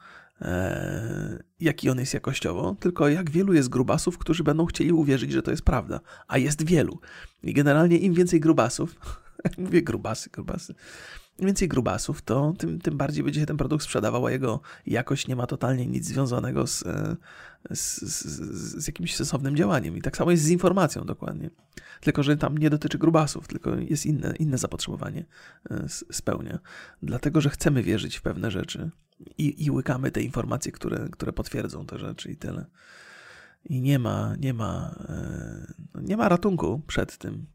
[0.41, 5.41] e, jaki on jest jakościowo, tylko jak wielu jest grubasów, którzy będą chcieli uwierzyć, że
[5.41, 5.99] to jest prawda.
[6.27, 6.99] A jest wielu.
[7.43, 8.95] I generalnie im więcej grubasów,
[9.57, 10.75] mówię grubasy, grubasy,
[11.39, 15.27] im więcej grubasów, to tym, tym bardziej będzie się ten produkt sprzedawał, a jego jakość
[15.27, 17.15] nie ma totalnie nic związanego z, e,
[17.75, 18.25] z, z,
[18.83, 19.97] z, jakimś sensownym działaniem.
[19.97, 21.49] I tak samo jest z informacją dokładnie.
[22.01, 25.25] Tylko, że tam nie dotyczy grubasów, tylko jest inne, inne zapotrzebowanie
[25.71, 26.59] e, spełnia.
[27.03, 28.89] Dlatego, że chcemy wierzyć w pewne rzeczy
[29.37, 32.65] i, i łykamy te informacje, które, które potwierdzą te rzeczy i tyle.
[33.65, 37.45] I nie ma, nie ma, e, nie ma ratunku przed tym.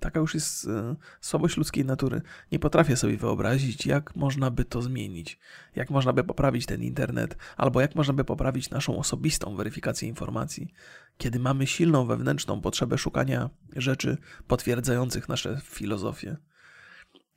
[0.00, 2.22] Taka już jest e, słabość ludzkiej natury.
[2.52, 5.38] Nie potrafię sobie wyobrazić, jak można by to zmienić,
[5.74, 10.72] jak można by poprawić ten internet, albo jak można by poprawić naszą osobistą weryfikację informacji,
[11.18, 16.36] kiedy mamy silną wewnętrzną potrzebę szukania rzeczy potwierdzających nasze filozofie.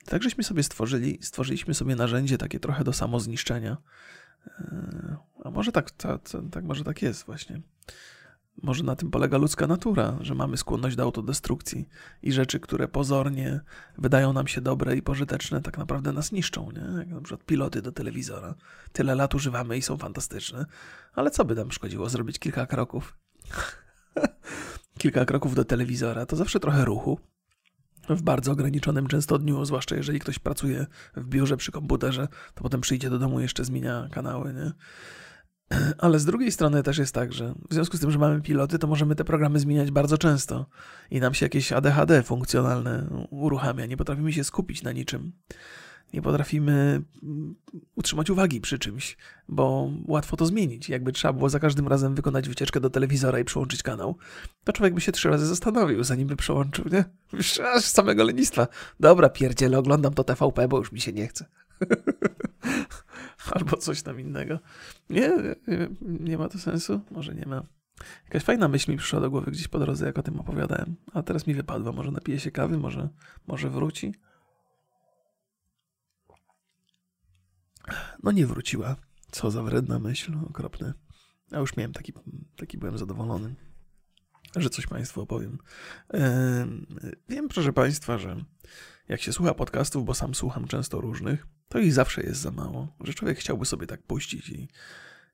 [0.04, 3.76] Tak żeśmy sobie stworzyli, stworzyliśmy sobie narzędzie takie trochę do samozniszczenia.
[4.46, 6.20] E, a może tak, tak,
[6.52, 7.60] tak, może tak jest właśnie.
[8.62, 11.88] Może na tym polega ludzka natura, że mamy skłonność do autodestrukcji
[12.22, 13.60] i rzeczy, które pozornie
[13.98, 16.98] wydają nam się dobre i pożyteczne, tak naprawdę nas niszczą, nie?
[16.98, 18.54] Jak na przykład piloty do telewizora.
[18.92, 20.66] Tyle lat używamy i są fantastyczne,
[21.12, 23.18] ale co by nam szkodziło zrobić kilka kroków?
[24.98, 27.20] kilka kroków do telewizora to zawsze trochę ruchu.
[28.08, 32.80] W bardzo ograniczonym często dniu, zwłaszcza jeżeli ktoś pracuje w biurze przy komputerze, to potem
[32.80, 34.72] przyjdzie do domu i jeszcze zmienia kanały, nie?
[35.98, 38.78] Ale z drugiej strony też jest tak, że w związku z tym, że mamy piloty,
[38.78, 40.66] to możemy te programy zmieniać bardzo często
[41.10, 43.86] i nam się jakieś ADHD funkcjonalne uruchamia.
[43.86, 45.32] Nie potrafimy się skupić na niczym.
[46.14, 47.54] Nie potrafimy mm,
[47.94, 49.16] utrzymać uwagi przy czymś,
[49.48, 50.88] bo łatwo to zmienić.
[50.88, 54.16] Jakby trzeba było za każdym razem wykonać wycieczkę do telewizora i przełączyć kanał,
[54.64, 57.04] to człowiek by się trzy razy zastanowił, zanim by przełączył, nie?
[57.74, 58.66] Aż samego lenistwa.
[59.00, 61.44] Dobra, pierdziele, oglądam to TVP, bo już mi się nie chce.
[63.54, 64.58] albo coś tam innego.
[65.10, 65.32] Nie,
[66.00, 67.00] nie, ma to sensu?
[67.10, 67.62] Może nie ma.
[68.24, 70.96] Jakaś fajna myśl mi przyszła do głowy gdzieś po drodze, jak o tym opowiadałem.
[71.12, 71.92] A teraz mi wypadła.
[71.92, 73.08] Może napije się kawy, może,
[73.46, 74.14] może wróci.
[78.22, 78.96] No nie wróciła.
[79.30, 80.94] Co za wredna myśl, okropne.
[81.50, 82.12] A już miałem taki,
[82.56, 83.54] taki byłem zadowolony,
[84.56, 85.58] że coś Państwu opowiem.
[87.28, 88.44] wiem, proszę Państwa, że
[89.08, 92.88] jak się słucha podcastów, bo sam słucham często różnych, to ich zawsze jest za mało,
[93.00, 94.68] że człowiek chciałby sobie tak puścić i,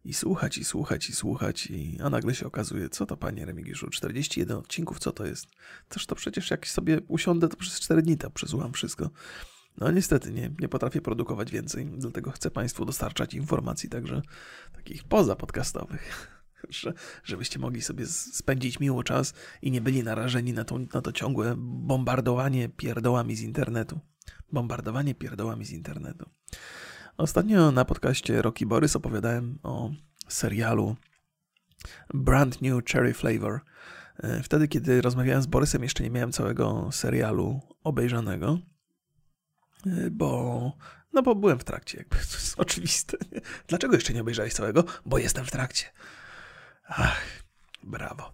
[0.05, 3.91] i słuchać, i słuchać, i słuchać, i, a nagle się okazuje, co to panie Remigiuszu,
[3.91, 5.47] 41 odcinków, co to jest?
[5.89, 9.11] Też to przecież jak sobie usiądę, to przez 4 dni to przesłucham wszystko.
[9.79, 14.23] No niestety nie, nie potrafię produkować więcej, dlatego chcę Państwu dostarczać informacji także
[14.73, 16.29] takich pozapodcastowych,
[16.69, 16.93] że,
[17.25, 21.55] żebyście mogli sobie spędzić miło czas i nie byli narażeni na to, na to ciągłe
[21.59, 24.01] bombardowanie pierdołami z internetu
[24.53, 26.31] bombardowanie pierdołami z internetu.
[27.17, 29.91] Ostatnio na podcaście Rocky Borys opowiadałem o
[30.29, 30.97] serialu
[32.15, 33.61] Brand New Cherry Flavor.
[34.17, 38.59] E, wtedy, kiedy rozmawiałem z Borysem, jeszcze nie miałem całego serialu obejrzanego,
[39.87, 40.73] e, bo
[41.13, 43.17] no bo byłem w trakcie, jakby to jest oczywiste.
[43.67, 44.85] Dlaczego jeszcze nie obejrzałeś całego?
[45.07, 45.85] Bo jestem w trakcie.
[46.89, 47.23] Ach,
[47.83, 48.33] brawo.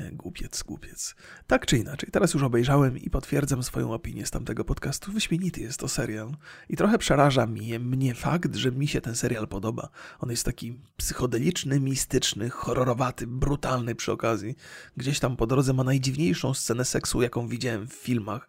[0.00, 1.14] E, głupiec, głupiec.
[1.46, 5.12] Tak czy inaczej, teraz już obejrzałem i potwierdzam swoją opinię z tamtego podcastu.
[5.12, 6.36] Wyśmienity jest to serial.
[6.68, 9.88] I trochę przeraża mnie, mnie fakt, że mi się ten serial podoba.
[10.20, 14.56] On jest taki psychodeliczny, mistyczny, horrorowaty, brutalny przy okazji.
[14.96, 18.48] Gdzieś tam po drodze ma najdziwniejszą scenę seksu, jaką widziałem w filmach.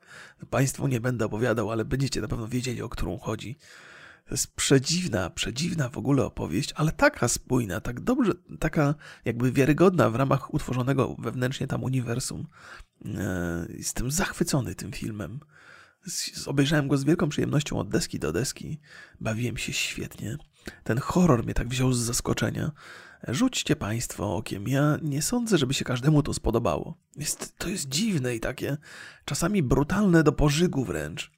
[0.50, 3.58] Państwu nie będę opowiadał, ale będziecie na pewno wiedzieli, o którą chodzi.
[4.26, 10.10] To jest przedziwna, przedziwna w ogóle opowieść, ale taka spójna, tak dobrze, taka jakby wiarygodna
[10.10, 12.48] w ramach utworzonego wewnętrznie tam uniwersum.
[13.06, 15.40] E, jestem zachwycony tym filmem.
[16.46, 18.80] Obejrzałem go z wielką przyjemnością od deski do deski.
[19.22, 20.38] Bawiłem się świetnie.
[20.84, 22.72] Ten horror mnie tak wziął z zaskoczenia.
[23.28, 24.68] Rzućcie Państwo okiem.
[24.68, 26.98] Ja nie sądzę, żeby się każdemu to spodobało.
[27.16, 28.78] Jest, to jest dziwne i takie
[29.26, 31.35] czasami brutalne do pożygu wręcz.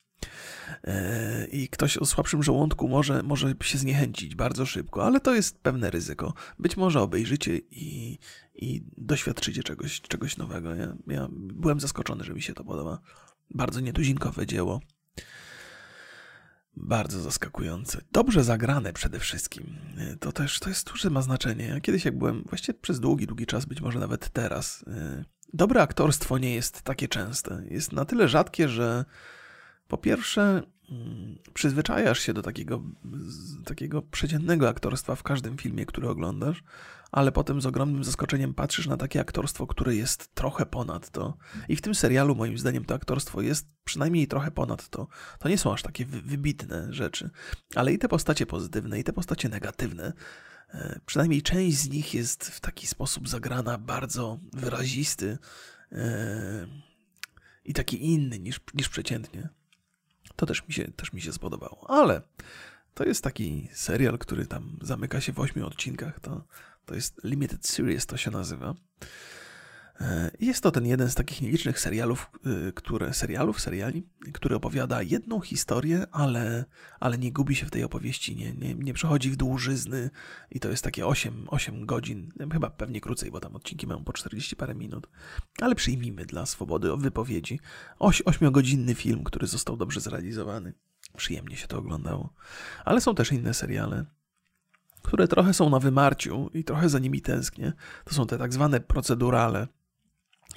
[0.84, 5.60] E, i ktoś o słabszym żołądku może, może się zniechęcić bardzo szybko, ale to jest
[5.60, 6.34] pewne ryzyko.
[6.60, 8.20] Być może obejrzycie i,
[8.56, 10.76] i doświadczycie czegoś, czegoś nowego.
[10.76, 13.00] Ja, ja byłem zaskoczony, że mi się to podoba.
[13.50, 14.82] Bardzo nietuzinkowe dzieło.
[16.76, 18.02] Bardzo zaskakujące.
[18.12, 19.78] Dobrze zagrane przede wszystkim.
[19.98, 21.66] E, to też to jest duże ma znaczenie.
[21.66, 25.82] Ja kiedyś jak byłem, właściwie przez długi, długi czas, być może nawet teraz, e, dobre
[25.82, 27.64] aktorstwo nie jest takie częste.
[27.70, 29.06] Jest na tyle rzadkie, że
[29.88, 32.84] po pierwsze, mm, przyzwyczajasz się do takiego,
[33.66, 36.64] takiego przeciętnego aktorstwa w każdym filmie, który oglądasz,
[37.12, 41.38] ale potem z ogromnym zaskoczeniem patrzysz na takie aktorstwo, które jest trochę ponad to.
[41.70, 45.08] I w tym serialu, moim zdaniem, to aktorstwo jest przynajmniej trochę ponad to.
[45.40, 47.30] To nie są aż takie wybitne rzeczy,
[47.76, 50.14] ale i te postacie pozytywne, i te postacie negatywne.
[50.70, 55.38] E, przynajmniej część z nich jest w taki sposób zagrana bardzo wyrazisty
[55.92, 56.68] e,
[57.66, 59.50] i taki inny niż, niż przeciętnie.
[60.36, 61.90] To też mi się, też mi się spodobało.
[61.90, 62.22] Ale
[62.94, 66.20] to jest taki serial, który tam zamyka się w ośmiu odcinkach.
[66.20, 66.44] To,
[66.86, 68.74] to jest Limited Series, to się nazywa.
[70.02, 75.02] E, jest to ten jeden z takich nielicznych serialów, e, które, serialów, seriali, który opowiada
[75.02, 76.66] jedną historię, ale,
[77.00, 80.10] ale nie gubi się w tej opowieści, nie, nie, nie przechodzi w dłużyzny
[80.52, 84.14] i to jest takie 8, 8 godzin, chyba pewnie krócej, bo tam odcinki mają po
[84.14, 85.08] 40 parę minut,
[85.62, 87.60] ale przyjmijmy dla swobody wypowiedzi
[88.00, 90.74] 8-godzinny film, który został dobrze zrealizowany.
[91.18, 92.34] Przyjemnie się to oglądało.
[92.86, 94.06] Ale są też inne seriale,
[95.02, 97.74] które trochę są na wymarciu i trochę za nimi tęsknię.
[98.06, 99.68] To są te tak zwane procedurale,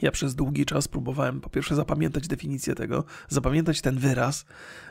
[0.02, 4.44] ja przez długi czas próbowałem po pierwsze zapamiętać definicję tego, zapamiętać ten wyraz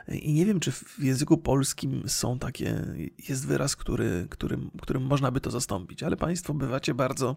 [0.07, 2.85] i nie wiem, czy w języku polskim są takie,
[3.29, 7.35] jest wyraz, który, którym, którym można by to zastąpić, ale Państwo bywacie bardzo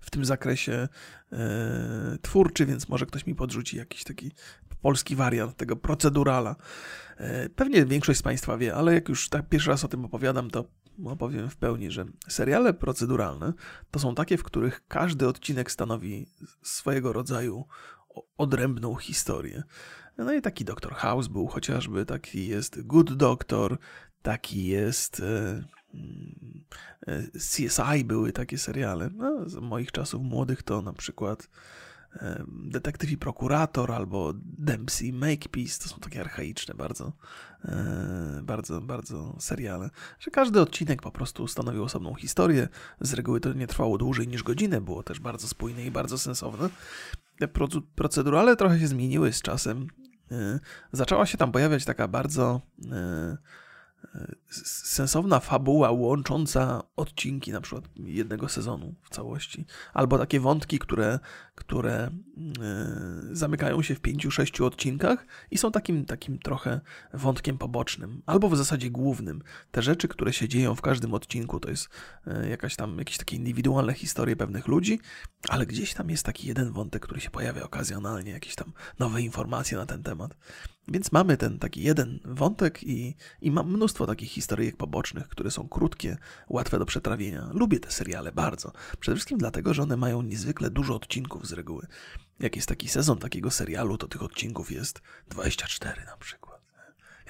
[0.00, 0.88] w tym zakresie
[1.32, 4.32] e, twórczy, więc może ktoś mi podrzuci jakiś taki
[4.80, 6.56] polski wariant tego procedurala.
[7.16, 10.50] E, pewnie większość z Państwa wie, ale jak już tak pierwszy raz o tym opowiadam,
[10.50, 10.64] to
[11.04, 13.52] opowiem w pełni, że seriale proceduralne
[13.90, 16.26] to są takie, w których każdy odcinek stanowi
[16.62, 17.64] swojego rodzaju
[18.38, 19.62] odrębną historię.
[20.18, 23.78] No i taki Doktor House był chociażby, taki jest Good Doctor,
[24.22, 26.64] taki jest e, mm,
[27.06, 29.10] e, CSI były takie seriale.
[29.14, 31.48] No, z moich czasów młodych to na przykład
[32.48, 37.12] Detektyw i prokurator albo Dempsey Makepeace to są takie archaiczne bardzo,
[37.64, 42.68] e, bardzo, bardzo seriale, że każdy odcinek po prostu stanowił osobną historię.
[43.00, 46.68] Z reguły to nie trwało dłużej niż godzinę, było też bardzo spójne i bardzo sensowne.
[47.38, 47.48] Te
[47.94, 49.86] procedurale trochę się zmieniły z czasem.
[50.30, 50.60] E,
[50.92, 52.60] zaczęła się tam pojawiać taka bardzo
[52.92, 53.36] e,
[54.64, 61.18] sensowna fabuła łącząca odcinki na przykład jednego sezonu w całości, albo takie wątki, które,
[61.54, 62.10] które e,
[63.32, 66.80] zamykają się w pięciu, sześciu odcinkach i są takim, takim trochę
[67.14, 69.42] wątkiem pobocznym, albo w zasadzie głównym.
[69.70, 71.88] Te rzeczy, które się dzieją w każdym odcinku, to jest
[72.26, 75.00] e, jakaś tam, jakieś takie indywidualne historie pewnych ludzi,
[75.48, 79.78] ale gdzieś tam jest taki jeden wątek, który się pojawia okazjonalnie, jakieś tam nowe informacje
[79.78, 80.34] na ten temat.
[80.88, 85.68] Więc mamy ten taki jeden wątek i, i mam mnóstwo takich historyjek pobocznych, które są
[85.68, 86.16] krótkie,
[86.48, 87.48] łatwe do przetrawienia.
[87.52, 88.72] Lubię te seriale bardzo.
[89.00, 91.86] Przede wszystkim dlatego, że one mają niezwykle dużo odcinków z reguły.
[92.40, 96.62] Jak jest taki sezon takiego serialu, to tych odcinków jest 24 na przykład.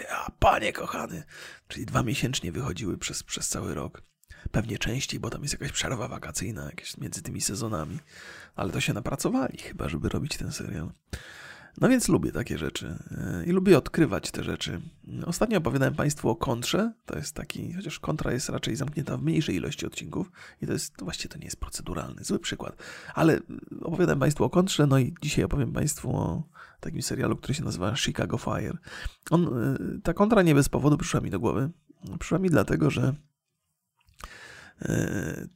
[0.00, 1.22] Ja, panie kochany!
[1.68, 4.02] Czyli dwa miesięcznie wychodziły przez, przez cały rok.
[4.50, 7.98] Pewnie częściej, bo tam jest jakaś przerwa wakacyjna jakieś między tymi sezonami.
[8.56, 10.90] Ale to się napracowali chyba, żeby robić ten serial.
[11.80, 14.80] No więc lubię takie rzeczy e, i lubię odkrywać te rzeczy.
[15.26, 16.92] Ostatnio opowiadałem Państwu o kontrze.
[17.06, 20.30] To jest taki, chociaż kontra jest raczej zamknięta w mniejszej ilości odcinków
[20.62, 22.76] i to jest, właściwie to nie jest proceduralny, zły przykład.
[23.14, 23.40] Ale
[23.82, 26.42] opowiadałem Państwu o kontrze, no i dzisiaj opowiem Państwu o
[26.80, 28.78] takim serialu, który się nazywa Chicago Fire.
[29.30, 31.70] On, e, ta kontra nie bez powodu przyszła mi do głowy.
[32.18, 33.14] Przyszła mi dlatego, że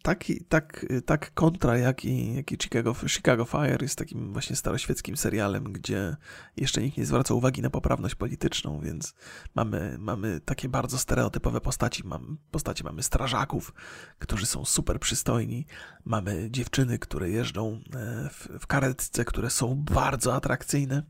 [0.03, 5.17] tak, tak, tak kontra, jak i, jak i Chicago, Chicago Fire jest takim właśnie staroświeckim
[5.17, 6.17] serialem, gdzie
[6.57, 9.15] jeszcze nikt nie zwraca uwagi na poprawność polityczną, więc
[9.55, 12.07] mamy, mamy takie bardzo stereotypowe postaci.
[12.07, 13.75] Mam, postaci mamy strażaków,
[14.19, 15.67] którzy są super przystojni,
[16.05, 21.03] mamy dziewczyny, które jeżdżą e, w, w karetce, które są bardzo atrakcyjne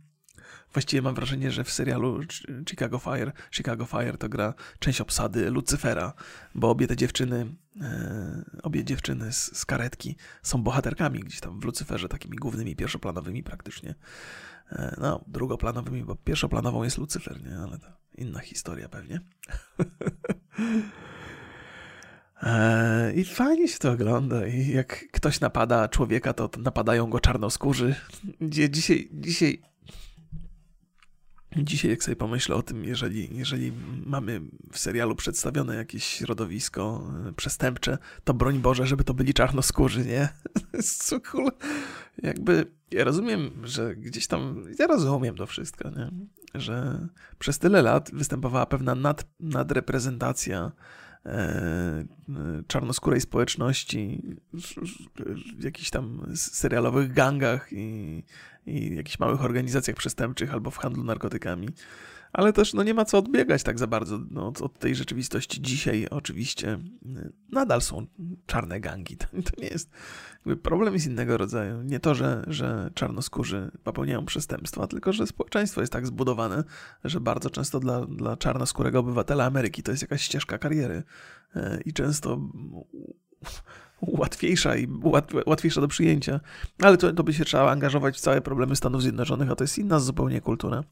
[0.73, 2.21] Właściwie mam wrażenie, że w serialu
[2.71, 6.13] Chicago Fire, Chicago Fire to gra część obsady Lucyfera,
[6.55, 11.65] bo obie te dziewczyny, e, obie dziewczyny z, z, karetki są bohaterkami gdzieś tam w
[11.65, 13.95] Lucyferze, takimi głównymi, pierwszoplanowymi praktycznie.
[14.73, 17.59] E, no, drugoplanowymi, bo pierwszoplanową jest Lucyfer, nie?
[17.59, 19.21] Ale to inna historia pewnie.
[22.43, 24.47] E, I fajnie się to ogląda.
[24.47, 27.95] I jak ktoś napada człowieka, to napadają go czarnoskórzy.
[28.71, 29.63] Dzisiaj, dzisiaj
[31.57, 33.73] Dzisiaj, jak sobie pomyślę o tym, jeżeli, jeżeli
[34.07, 34.41] mamy
[34.73, 40.29] w serialu przedstawione jakieś środowisko e, przestępcze, to broń Boże, żeby to byli czarnoskórzy, nie?
[41.31, 41.51] Cool.
[42.23, 46.11] Jakby ja rozumiem, że gdzieś tam, ja rozumiem to wszystko, nie?
[46.55, 50.73] Że przez tyle lat występowała pewna nad, nadreprezentacja
[52.67, 54.23] czarnoskórej społeczności
[55.59, 58.23] w jakichś tam serialowych gangach i
[58.67, 61.69] i jakichś małych organizacjach przestępczych albo w handlu narkotykami.
[62.33, 65.63] Ale też no, nie ma co odbiegać tak za bardzo no, od, tej rzeczywistości.
[65.63, 68.07] Dzisiaj oczywiście y, nadal są
[68.47, 69.17] czarne gangi.
[69.23, 69.91] To, to nie jest.
[70.63, 71.83] problem jest innego rodzaju.
[71.83, 76.65] Nie to, że, że czarnoskórzy popełniają przestępstwa, tylko że społeczeństwo jest tak zbudowane,
[77.05, 81.03] że bardzo często dla, dla czarnoskórego obywatela Ameryki to jest jakaś ścieżka kariery.
[81.57, 82.41] Y, I często
[84.03, 84.89] łatwiejsza i
[85.47, 86.41] łatwiejsza do przyjęcia.
[86.83, 89.79] Ale to, to by się trzeba angażować w całe problemy Stanów Zjednoczonych, a to jest
[89.79, 90.85] inna zupełnie kultura.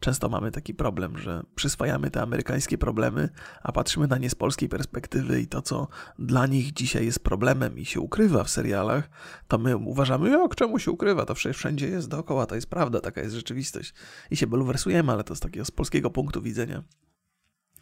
[0.00, 3.28] Często mamy taki problem, że przyswajamy te amerykańskie problemy,
[3.62, 5.88] a patrzymy na nie z polskiej perspektywy i to, co
[6.18, 9.10] dla nich dzisiaj jest problemem i się ukrywa w serialach,
[9.48, 11.24] to my uważamy, jak czemu się ukrywa?
[11.24, 13.94] To wszędzie jest dookoła, to jest prawda, taka jest rzeczywistość.
[14.30, 16.82] I się bulwersujemy, ale to z takiego z polskiego punktu widzenia.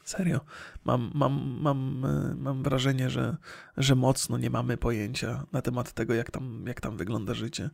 [0.04, 0.40] Serio.
[0.84, 3.36] Mam, mam, mam, e, mam wrażenie, że,
[3.76, 7.70] że mocno nie mamy pojęcia na temat tego, jak tam, jak tam wygląda życie.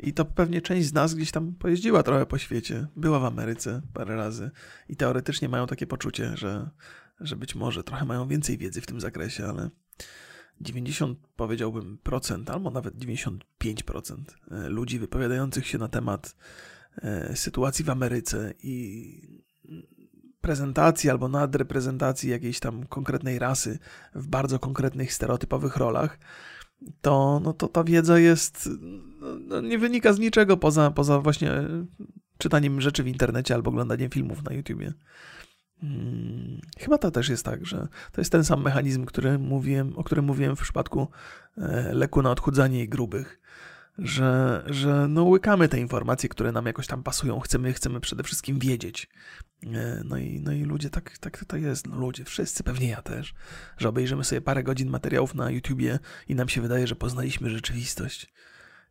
[0.00, 3.82] I to pewnie część z nas gdzieś tam pojeździła trochę po świecie, była w Ameryce
[3.94, 4.50] parę razy
[4.88, 6.70] i teoretycznie mają takie poczucie, że,
[7.20, 9.70] że być może trochę mają więcej wiedzy w tym zakresie, ale
[10.60, 13.40] 90 powiedziałbym procent, albo nawet 95%
[14.50, 16.36] e, ludzi wypowiadających się na temat
[17.02, 19.40] e, sytuacji w Ameryce i
[20.40, 23.78] prezentacji albo nadreprezentacji jakiejś tam konkretnej rasy
[24.14, 26.18] w bardzo konkretnych, stereotypowych rolach,
[27.00, 28.68] to, no to ta wiedza jest,
[29.46, 31.52] no, nie wynika z niczego poza, poza właśnie
[32.38, 34.92] czytaniem rzeczy w internecie albo oglądaniem filmów na YouTubie.
[35.80, 40.04] Hmm, chyba to też jest tak, że to jest ten sam mechanizm, który mówiłem, o
[40.04, 41.08] którym mówiłem w przypadku
[41.58, 43.40] e, leku na odchudzanie i grubych
[43.98, 47.40] że, że no łykamy te informacje, które nam jakoś tam pasują.
[47.40, 49.08] Chcemy, chcemy przede wszystkim wiedzieć.
[49.66, 51.86] E, no i, no i ludzie, tak, tak to jest.
[51.86, 53.34] No ludzie, wszyscy, pewnie ja też,
[53.78, 55.98] że obejrzymy sobie parę godzin materiałów na YouTubie
[56.28, 58.32] i nam się wydaje, że poznaliśmy rzeczywistość.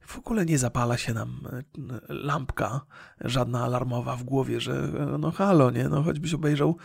[0.02, 1.64] W ogóle nie zapala się nam e,
[2.10, 2.82] lampka
[3.22, 6.78] żadna alarmowa w głowie, że e, no halo, nie, no choćbyś obejrzał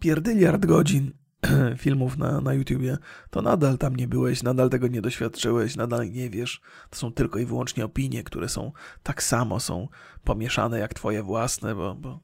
[0.00, 1.21] pierdyliard godzin
[1.76, 2.98] filmów na, na YouTubie,
[3.30, 6.60] to nadal tam nie byłeś, nadal tego nie doświadczyłeś, nadal nie wiesz.
[6.90, 9.88] To są tylko i wyłącznie opinie, które są tak samo są
[10.24, 12.20] pomieszane jak twoje własne, bo, bo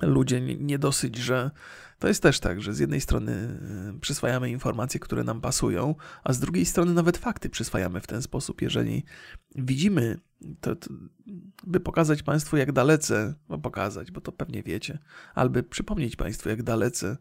[0.00, 1.50] ludzie nie, nie dosyć, że
[2.04, 3.58] to jest też tak, że z jednej strony
[3.96, 8.22] y, przyswajamy informacje, które nam pasują, a z drugiej strony nawet fakty przyswajamy w ten
[8.22, 8.62] sposób.
[8.62, 9.04] Jeżeli
[9.54, 10.20] widzimy,
[10.60, 10.90] to, to
[11.66, 14.98] by pokazać Państwu, jak dalece, no pokazać, bo to pewnie wiecie,
[15.34, 17.16] albo przypomnieć Państwu, jak dalece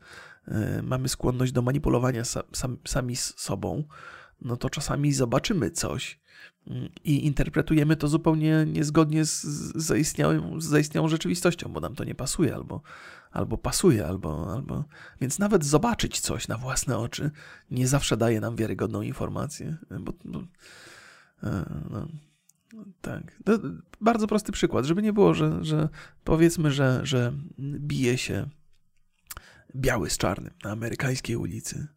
[0.47, 3.83] y, mamy skłonność do manipulowania sam, sami z sobą,
[4.41, 6.19] no to czasami zobaczymy coś,
[7.03, 9.41] i interpretujemy to zupełnie niezgodnie z
[9.75, 12.81] zaistniałą, z zaistniałą rzeczywistością, bo nam to nie pasuje, albo,
[13.33, 14.85] albo pasuje, albo, albo.
[15.21, 17.31] Więc nawet zobaczyć coś na własne oczy
[17.71, 19.77] nie zawsze daje nam wiarygodną informację.
[19.99, 20.43] Bo, bo
[21.43, 22.07] e, no,
[23.01, 23.39] tak.
[23.45, 23.59] To
[24.01, 25.89] bardzo prosty przykład, żeby nie było, że, że
[26.23, 28.49] powiedzmy, że, że bije się
[29.75, 31.87] biały z czarnym na amerykańskiej ulicy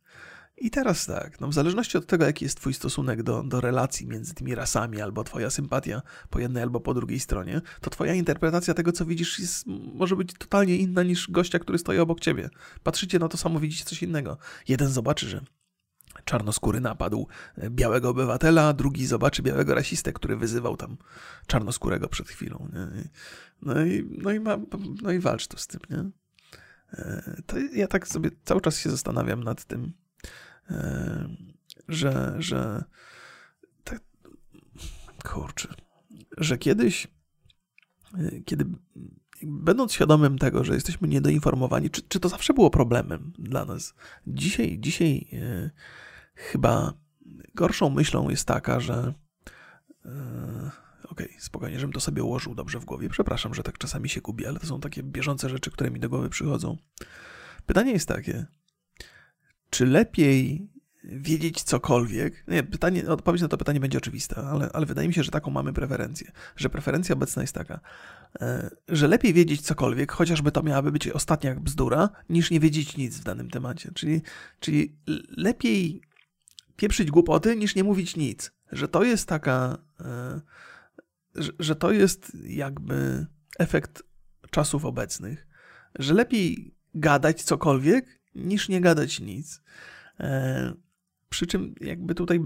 [0.59, 4.07] I teraz tak, no w zależności od tego, jaki jest twój stosunek do, do relacji
[4.07, 8.75] między tymi rasami, albo twoja sympatia po jednej albo po drugiej stronie, to twoja interpretacja
[8.75, 12.51] tego, co widzisz, jest, może być totalnie inna niż gościa, który stoi obok ciebie.
[12.83, 14.39] Patrzycie na to samo, widzicie coś innego.
[14.69, 15.41] Jeden zobaczy, że
[16.25, 17.29] czarnoskóry napadł
[17.71, 20.97] białego obywatela, drugi zobaczy białego rasistę, który wyzywał tam
[21.47, 22.69] czarnoskórego przed chwilą.
[22.73, 23.09] Nie?
[23.63, 24.57] No, i, no, i ma,
[25.03, 26.11] no i walcz to z tym, nie?
[26.93, 30.06] E, to ja tak sobie cały czas się zastanawiam nad tym, e,
[31.89, 32.85] że, że
[33.85, 34.01] tak,
[35.25, 35.75] kurczę,
[36.39, 37.09] że kiedyś,
[38.15, 38.67] e, kiedy
[39.43, 43.95] będąc świadomym tego, że jesteśmy niedoinformowani, czy, czy to zawsze było problemem dla nas?
[44.27, 45.29] Dzisiaj, dzisiaj
[46.35, 46.95] chyba
[47.55, 49.15] gorszą myślą jest taka, że
[51.05, 53.09] okej, okay, spokojnie, żebym to sobie ułożył dobrze w głowie.
[53.09, 56.09] Przepraszam, że tak czasami się gubię, ale to są takie bieżące rzeczy, które mi do
[56.09, 56.77] głowy przychodzą.
[57.67, 58.47] Pytanie jest takie,
[59.71, 60.69] czy lepiej
[61.05, 62.45] wiedzieć cokolwiek?
[62.49, 65.51] Nie, pytanie, odpowiedź na to pytanie będzie oczywista, ale, ale wydaje mi się, że taką
[65.51, 66.33] mamy preferencję.
[66.57, 67.81] Że preferencja obecna jest taka,
[68.41, 73.17] e, że lepiej wiedzieć cokolwiek, chociażby to miałaby być ostatnia bzdura, niż nie wiedzieć nic
[73.17, 73.91] w danym temacie.
[73.95, 74.23] Czyli,
[74.61, 74.97] czyli
[75.37, 76.01] lepiej
[76.77, 78.53] pieprzyć głupoty, niż nie mówić nic.
[78.73, 80.41] Że to jest taka, e,
[81.35, 83.27] że, że to jest jakby
[83.59, 84.03] efekt
[84.51, 85.47] czasów obecnych.
[85.99, 89.63] Że lepiej gadać cokolwiek, niż nie gadać nic.
[90.21, 90.73] E,
[91.29, 92.41] przy czym jakby tutaj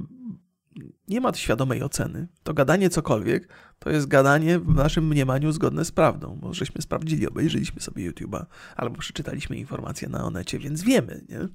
[1.08, 2.28] nie ma świadomej oceny.
[2.42, 7.28] To gadanie cokolwiek to jest gadanie w naszym mniemaniu zgodne z prawdą, bo żeśmy sprawdzili,
[7.28, 8.44] obejrzeliśmy sobie YouTube'a
[8.76, 11.48] albo przeczytaliśmy informacje na Onecie, więc wiemy, nie?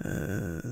[0.00, 0.62] E,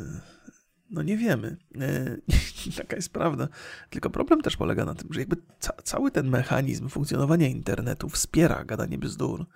[0.91, 1.57] no nie wiemy.
[1.81, 2.17] E,
[2.77, 3.49] taka jest prawda.
[3.91, 8.65] Tylko problem też polega na tym, że jakby ca cały ten mechanizm funkcjonowania internetu wspiera
[8.65, 9.47] gadanie bzdur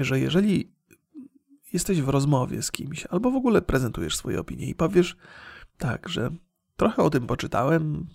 [0.00, 0.72] że jeżeli
[1.72, 5.16] jesteś w rozmowie z kimś, albo w ogóle prezentujesz swoje opinie i powiesz
[5.78, 6.30] tak, że
[6.76, 8.06] trochę o tym poczytałem,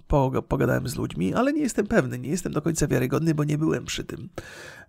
[0.47, 3.85] pogadałem z ludźmi, ale nie jestem pewny, nie jestem do końca wiarygodny, bo nie byłem
[3.85, 4.29] przy tym.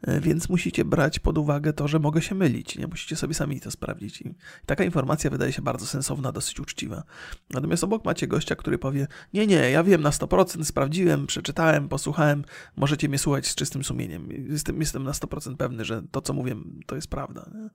[0.02, 2.78] E, więc musicie brać pod uwagę to, że mogę się mylić.
[2.78, 4.20] Nie musicie sobie sami to sprawdzić.
[4.20, 4.34] I
[4.66, 7.02] taka informacja wydaje się bardzo sensowna, dosyć uczciwa.
[7.50, 12.44] Natomiast obok macie gościa, który powie: Nie, nie, ja wiem na 100%, sprawdziłem, przeczytałem, posłuchałem,
[12.76, 14.28] możecie mnie słuchać z czystym sumieniem.
[14.50, 16.56] Jestem, jestem na 100% pewny, że to, co mówię,
[16.86, 17.50] to jest prawda.
[17.54, 17.68] Nie?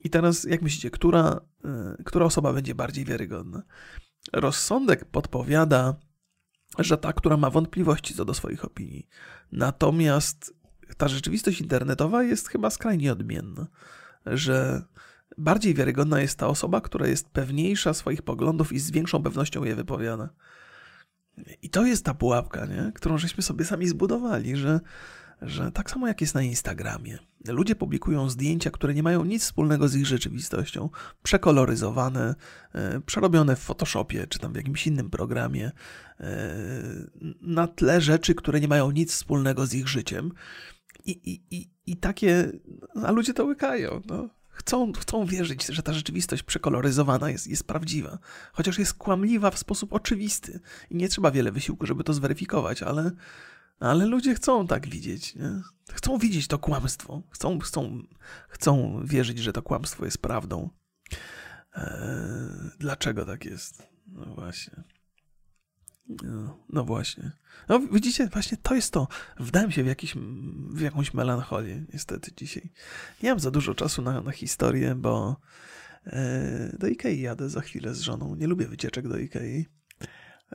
[0.00, 3.62] I teraz, jak myślicie, która, e, która osoba będzie bardziej wiarygodna?
[4.32, 5.94] Rozsądek podpowiada,
[6.78, 9.08] że ta, która ma wątpliwości co do swoich opinii.
[9.52, 10.54] Natomiast
[10.96, 13.66] ta rzeczywistość internetowa jest chyba skrajnie odmienna,
[14.26, 14.82] że
[15.38, 19.76] bardziej wiarygodna jest ta osoba, która jest pewniejsza swoich poglądów i z większą pewnością je
[19.76, 20.28] wypowiada.
[21.62, 22.92] I to jest ta pułapka, nie?
[22.94, 24.80] którą żeśmy sobie sami zbudowali, że
[25.42, 27.18] że tak samo jak jest na Instagramie,
[27.48, 30.88] ludzie publikują zdjęcia, które nie mają nic wspólnego z ich rzeczywistością,
[31.22, 32.34] przekoloryzowane,
[32.74, 35.72] e, przerobione w Photoshopie czy tam w jakimś innym programie,
[36.20, 36.56] e,
[37.40, 40.32] na tle rzeczy, które nie mają nic wspólnego z ich życiem.
[41.04, 42.52] I, i, i, i takie,
[43.04, 44.02] a ludzie to łykają.
[44.06, 44.28] No.
[44.48, 48.18] Chcą, chcą wierzyć, że ta rzeczywistość przekoloryzowana jest, jest prawdziwa,
[48.52, 50.60] chociaż jest kłamliwa w sposób oczywisty
[50.90, 53.10] i nie trzeba wiele wysiłku, żeby to zweryfikować, ale,
[53.80, 55.34] ale ludzie chcą tak widzieć.
[55.34, 55.50] Nie?
[55.92, 57.22] Chcą widzieć to kłamstwo.
[57.30, 58.02] Chcą, chcą,
[58.48, 60.70] chcą wierzyć, że to kłamstwo jest prawdą.
[61.74, 61.86] Eee,
[62.78, 63.82] dlaczego tak jest?
[64.06, 64.84] No właśnie.
[66.22, 67.32] No, no, właśnie.
[67.68, 69.08] No widzicie, właśnie to jest to.
[69.40, 70.14] Wdałem się w, jakiś,
[70.70, 72.72] w jakąś melancholię, niestety dzisiaj.
[73.22, 75.40] Nie mam za dużo czasu na, na historię, bo
[76.06, 78.34] e, do Ikei jadę za chwilę z żoną.
[78.34, 79.66] Nie lubię wycieczek do Ikei.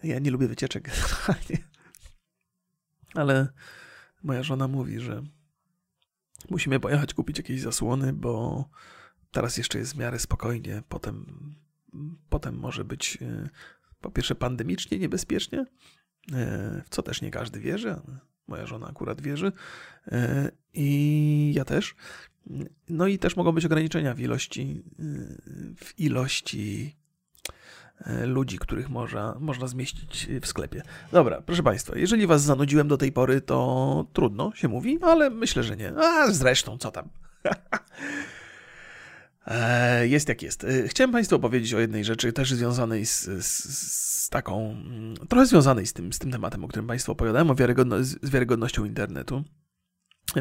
[0.04, 0.92] Ja nie lubię wycieczek.
[3.16, 3.48] ale
[4.24, 5.24] moja żona mówi, że
[6.50, 8.66] musimy pojechać kupić jakieś zasłony, bo
[9.32, 11.26] teraz jeszcze jest w miarę spokojnie, potem,
[12.30, 13.50] potem może być e,
[14.02, 15.66] po pierwsze pandemicznie niebezpiecznie, e,
[16.86, 17.96] w co też nie każdy wierzy,
[18.48, 19.52] moja żona akurat wierzy
[20.08, 21.96] e, i ja też.
[22.90, 24.84] No i też mogą być ograniczenia w ilości,
[25.78, 26.96] w ilości
[28.26, 30.82] ludzi, których można, można zmieścić w sklepie.
[31.12, 35.64] Dobra, proszę Państwa, jeżeli Was zanudziłem do tej pory, to trudno się mówi, ale myślę,
[35.64, 35.94] że nie.
[35.98, 37.10] A zresztą, co tam.
[39.48, 40.64] E, jest jak jest.
[40.64, 45.46] E, chciałem Państwu opowiedzieć o jednej rzeczy, też związanej z, z, z, taką, mm, trochę
[45.46, 49.44] związanej z tym, z tym tematem, o którym Państwu opowiadałem, o wiarygodno, z wiarygodnością internetu.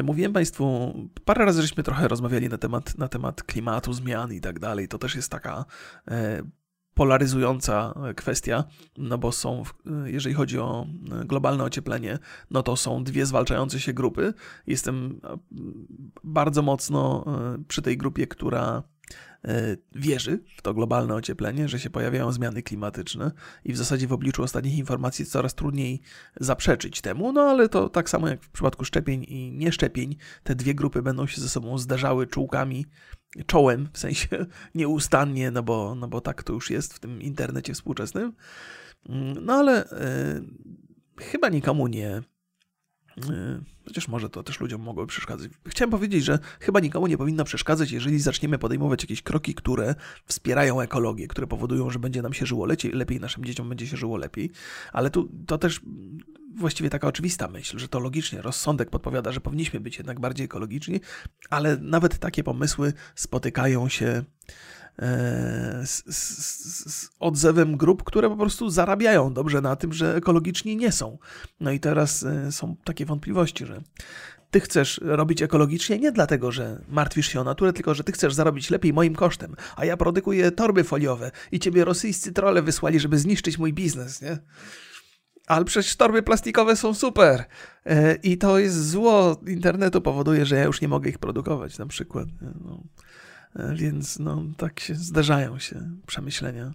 [0.03, 0.93] Mówiłem Państwu,
[1.25, 4.87] parę razy żeśmy trochę rozmawiali na temat, na temat klimatu, zmian i tak dalej.
[4.87, 5.65] To też jest taka
[6.95, 8.63] polaryzująca kwestia,
[8.97, 9.63] no bo są,
[10.05, 10.87] jeżeli chodzi o
[11.25, 12.19] globalne ocieplenie,
[12.51, 14.33] no to są dwie zwalczające się grupy.
[14.67, 15.19] Jestem
[16.23, 18.94] bardzo mocno e, przy tej grupie, która e,
[19.95, 23.31] wierzy w to globalne ocieplenie, że się pojawiają zmiany klimatyczne
[23.65, 26.01] i w zasadzie w obliczu ostatnich informacji coraz trudniej
[26.39, 30.75] zaprzeczyć temu, no ale to tak samo jak w przypadku szczepień i nieszczepień, te dwie
[30.75, 32.85] grupy będą się ze sobą zderzały czułkami,
[33.45, 34.27] czołem, w sensie
[34.75, 38.33] nieustannie, no bo, no bo tak to już jest w tym internecie współczesnym.
[39.09, 42.34] Mm, no ale y, chyba nikomu nie E,
[43.85, 45.51] chociaż może to też ludziom mogłoby przeszkadzać.
[45.67, 49.95] Chciałem powiedzieć, że chyba nikomu nie powinno przeszkadzać, jeżeli zaczniemy podejmować jakieś kroki, które
[50.25, 54.17] wspierają ekologię, które powodują, że będzie nam się żyło lepiej, naszym dzieciom będzie się żyło
[54.17, 54.51] lepiej.
[54.93, 55.81] Ale tu to też
[56.55, 60.99] właściwie taka oczywista myśl, że to logicznie rozsądek podpowiada, że powinniśmy być jednak bardziej ekologiczni,
[61.49, 64.84] ale nawet takie pomysły spotykają się E,
[65.85, 70.91] z, z, z, odzewem grup, które po prostu zarabiają dobrze na tym, że ekologiczni nie
[70.91, 71.17] są.
[71.59, 73.81] No i teraz e, są takie wątpliwości, że
[74.51, 78.33] ty chcesz robić ekologicznie nie dlatego, że martwisz się o naturę, tylko że ty chcesz
[78.33, 83.17] zarobić lepiej moim kosztem, a ja produkuję torby foliowe i ciebie rosyjscy trole wysłali, żeby
[83.17, 84.37] zniszczyć mój biznes, nie?
[85.47, 87.45] Ale przecież torby plastikowe są super.
[87.85, 91.85] E, I to jest zło internetu, powoduje, że ja już nie mogę ich produkować, na
[91.85, 92.27] przykład.
[92.65, 92.83] No.
[93.75, 96.73] Więc no, tak się zdarzają się przemyślenia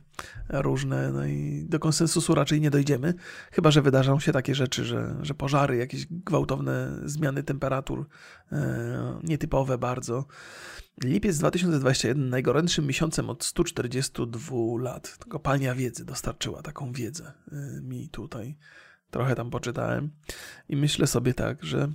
[0.49, 3.15] różne, no i do konsensusu raczej nie dojdziemy,
[3.53, 8.07] chyba że wydarzą się takie rzeczy, że, że pożary, jakieś gwałtowne zmiany temperatur,
[8.53, 10.27] e, nietypowe bardzo.
[11.05, 15.19] Lipiec 2021 najgorętszym miesiącem od 142 lat.
[15.29, 18.57] Kopalnia wiedzy dostarczyła taką wiedzę e, mi tutaj.
[19.11, 20.11] Trochę tam poczytałem
[20.69, 21.89] i myślę sobie tak, że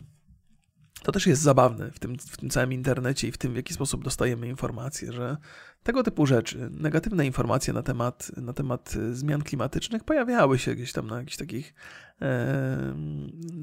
[1.05, 3.73] to też jest zabawne w tym, w tym całym internecie i w tym, w jaki
[3.73, 5.37] sposób dostajemy informacje, że
[5.85, 10.93] tego typu rzeczy, negatywne informacje na temat, na temat e, zmian klimatycznych pojawiały się gdzieś
[10.93, 11.73] tam na jakichś takich
[12.21, 12.95] e,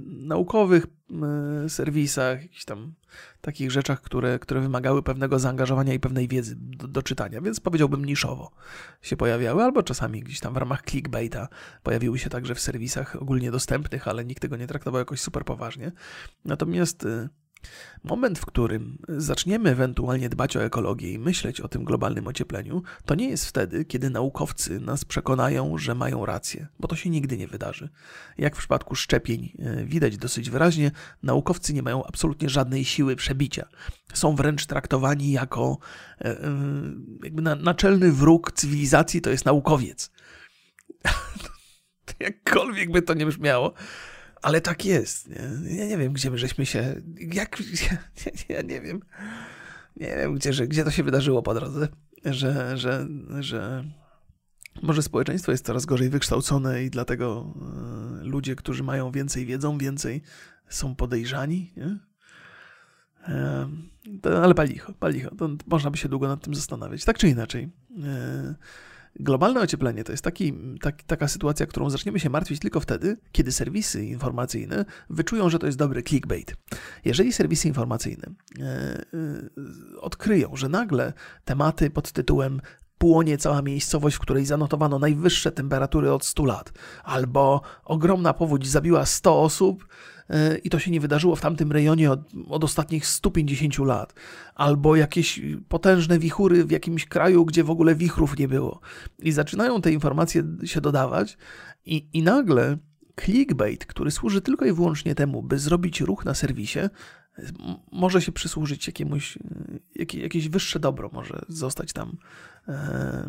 [0.06, 0.86] naukowych
[1.64, 2.94] e, serwisach, jakichś tam
[3.40, 8.04] takich rzeczach, które, które wymagały pewnego zaangażowania i pewnej wiedzy do, do, czytania, więc powiedziałbym
[8.04, 8.50] niszowo
[9.00, 11.48] się pojawiały, albo czasami gdzieś tam w ramach clickbaita
[11.82, 15.92] pojawiły się także w serwisach ogólnie dostępnych, ale nikt tego nie traktował jakoś super poważnie.
[16.44, 17.28] Natomiast e,
[18.04, 23.14] Moment, w którym zaczniemy ewentualnie dbać o ekologię i myśleć o tym globalnym ociepleniu, to
[23.14, 27.48] nie jest wtedy, kiedy naukowcy nas przekonają, że mają rację, bo to się nigdy nie
[27.48, 27.88] wydarzy.
[28.38, 30.90] Jak w przypadku szczepień e, widać dosyć wyraźnie,
[31.22, 33.68] naukowcy nie mają absolutnie żadnej siły przebicia.
[34.14, 35.78] Są wręcz traktowani jako
[36.20, 36.54] e, e,
[37.24, 40.10] jakby naczelny wróg cywilizacji to jest naukowiec.
[42.20, 43.74] Jakkolwiek by to nie brzmiało,
[44.42, 45.28] ale tak jest.
[45.28, 45.76] Nie?
[45.76, 47.02] Ja nie wiem, gdzie my żeśmy się.
[47.18, 47.58] Jak.
[47.90, 49.00] Ja, ja nie wiem.
[49.96, 51.88] Nie wiem, gdzie, że, gdzie to się wydarzyło po drodze,
[52.24, 53.06] że, że,
[53.40, 53.84] że
[54.82, 57.54] może społeczeństwo jest coraz gorzej wykształcone i dlatego
[58.20, 60.22] e, ludzie, którzy mają więcej wiedzą, więcej
[60.68, 61.72] są podejrzani.
[61.76, 61.98] Nie?
[63.28, 63.68] E,
[64.22, 65.34] to, ale palicho, palicho.
[65.34, 67.04] To można by się długo nad tym zastanawiać.
[67.04, 67.70] Tak czy inaczej.
[68.04, 68.54] E,
[69.20, 73.52] Globalne ocieplenie to jest taki, tak, taka sytuacja, którą zaczniemy się martwić tylko wtedy, kiedy
[73.52, 76.56] serwisy informacyjne wyczują, że to jest dobry clickbait.
[77.04, 78.26] Jeżeli serwisy informacyjne
[78.60, 79.02] e, e,
[80.00, 81.12] odkryją, że nagle
[81.44, 82.60] tematy pod tytułem
[83.02, 86.72] płonie cała miejscowość, w której zanotowano najwyższe temperatury od 100 lat,
[87.04, 89.86] albo ogromna powódź zabiła 100 osób,
[90.64, 94.14] i to się nie wydarzyło w tamtym rejonie od, od, ostatnich 150 lat,
[94.54, 98.80] albo jakieś potężne wichury w jakimś kraju, gdzie w ogóle wichrów nie było.
[99.18, 101.38] I zaczynają te informacje się dodawać,
[101.86, 102.78] i, i nagle
[103.24, 106.80] clickbait, który służy tylko i wyłącznie temu, by zrobić ruch na serwisie,
[107.92, 109.38] może się przysłużyć jakiemuś,
[109.94, 112.16] jakie, jakieś wyższe dobro, może zostać tam,
[112.68, 113.28] e,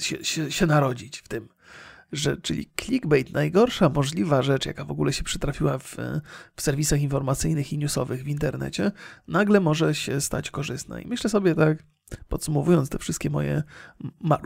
[0.00, 1.48] się, się, się narodzić w tym
[2.12, 5.96] że, czyli clickbait, najgorsza możliwa rzecz, jaka w ogóle się przytrafiła w,
[6.56, 8.92] w serwisach informacyjnych i newsowych w internecie,
[9.28, 11.00] nagle może się stać korzystna.
[11.00, 11.82] I myślę sobie tak,
[12.28, 13.62] podsumowując te wszystkie moje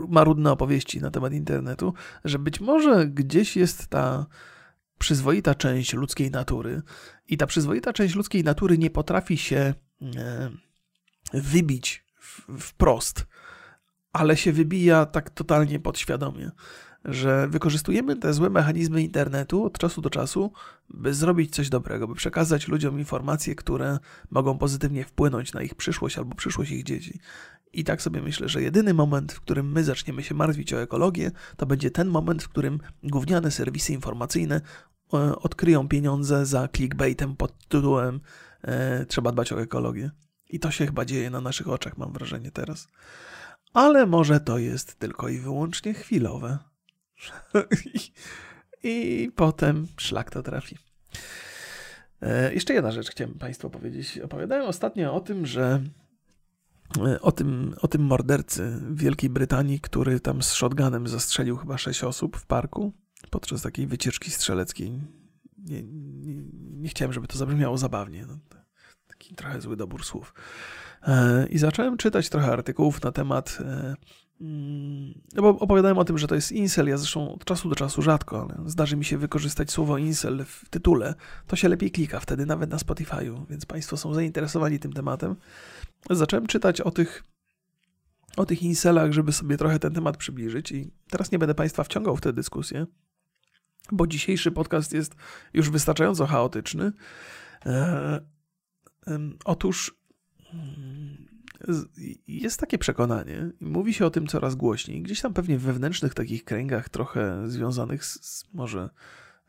[0.09, 1.93] marudne opowieści na temat internetu,
[2.25, 4.25] że być może gdzieś jest ta
[4.99, 6.81] przyzwoita część ludzkiej natury
[7.27, 9.73] i ta przyzwoita część ludzkiej natury nie potrafi się
[10.15, 10.49] e,
[11.33, 12.05] wybić
[12.59, 13.27] wprost,
[14.11, 16.51] ale się wybija tak totalnie podświadomie
[17.05, 20.51] że wykorzystujemy te złe mechanizmy internetu od czasu do czasu,
[20.89, 23.99] by zrobić coś dobrego, by przekazać ludziom informacje, które
[24.31, 27.19] mogą pozytywnie wpłynąć na ich przyszłość albo przyszłość ich dzieci.
[27.73, 31.31] I tak sobie myślę, że jedyny moment, w którym my zaczniemy się martwić o ekologię,
[31.57, 34.61] to będzie ten moment, w którym gówniane serwisy informacyjne
[35.41, 38.19] odkryją pieniądze za clickbaitem pod tytułem
[38.61, 40.11] e, Trzeba dbać o ekologię.
[40.49, 42.87] I to się chyba dzieje na naszych oczach, mam wrażenie teraz.
[43.73, 46.57] Ale może to jest tylko i wyłącznie chwilowe.
[48.83, 50.77] I, potem szlak to trafi.
[52.21, 54.19] E, jeszcze jedna rzecz chciałem Państwu powiedzieć.
[54.19, 55.81] Opowiadałem ostatnio o tym, że
[57.05, 61.77] e, o tym, o tym mordercy w Wielkiej Brytanii, który tam z shotgunem zastrzelił chyba
[61.77, 62.93] sześć osób w parku
[63.29, 65.01] podczas takiej wycieczki strzeleckiej.
[65.57, 68.25] Nie, nie, nie chciałem, żeby to zabrzmiało zabawnie.
[68.27, 68.37] No,
[69.07, 70.33] taki trochę zły dobór słów.
[71.07, 73.57] E, I zacząłem czytać trochę artykułów na temat.
[73.61, 73.95] E,
[74.41, 76.87] mm, no opowiadałem o tym, że to jest incel.
[76.87, 80.69] Ja zresztą od czasu do czasu rzadko, ale zdarzy mi się wykorzystać słowo incel w
[80.69, 81.15] tytule.
[81.47, 85.35] To się lepiej klika wtedy, nawet na Spotify'u, więc Państwo są zainteresowani tym tematem.
[86.09, 87.23] Zacząłem czytać o tych,
[88.37, 92.17] o tych incelach, żeby sobie trochę ten temat przybliżyć, i teraz nie będę Państwa wciągał
[92.17, 92.85] w tę dyskusję,
[93.91, 95.15] bo dzisiejszy podcast jest
[95.53, 96.91] już wystarczająco chaotyczny.
[97.65, 98.21] E,
[99.45, 99.95] otóż
[100.53, 101.27] mm,
[102.27, 106.43] jest takie przekonanie, mówi się o tym coraz głośniej, gdzieś tam pewnie w wewnętrznych takich
[106.43, 108.89] kręgach, trochę związanych z, z może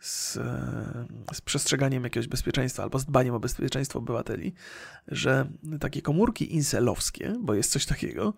[0.05, 0.33] z,
[1.33, 4.55] z, przestrzeganiem jakiegoś bezpieczeństwa albo z dbaniem o bezpieczeństwo obywateli,
[5.09, 5.49] że
[5.81, 8.35] takie komórki inselowskie, bo jest coś takiego,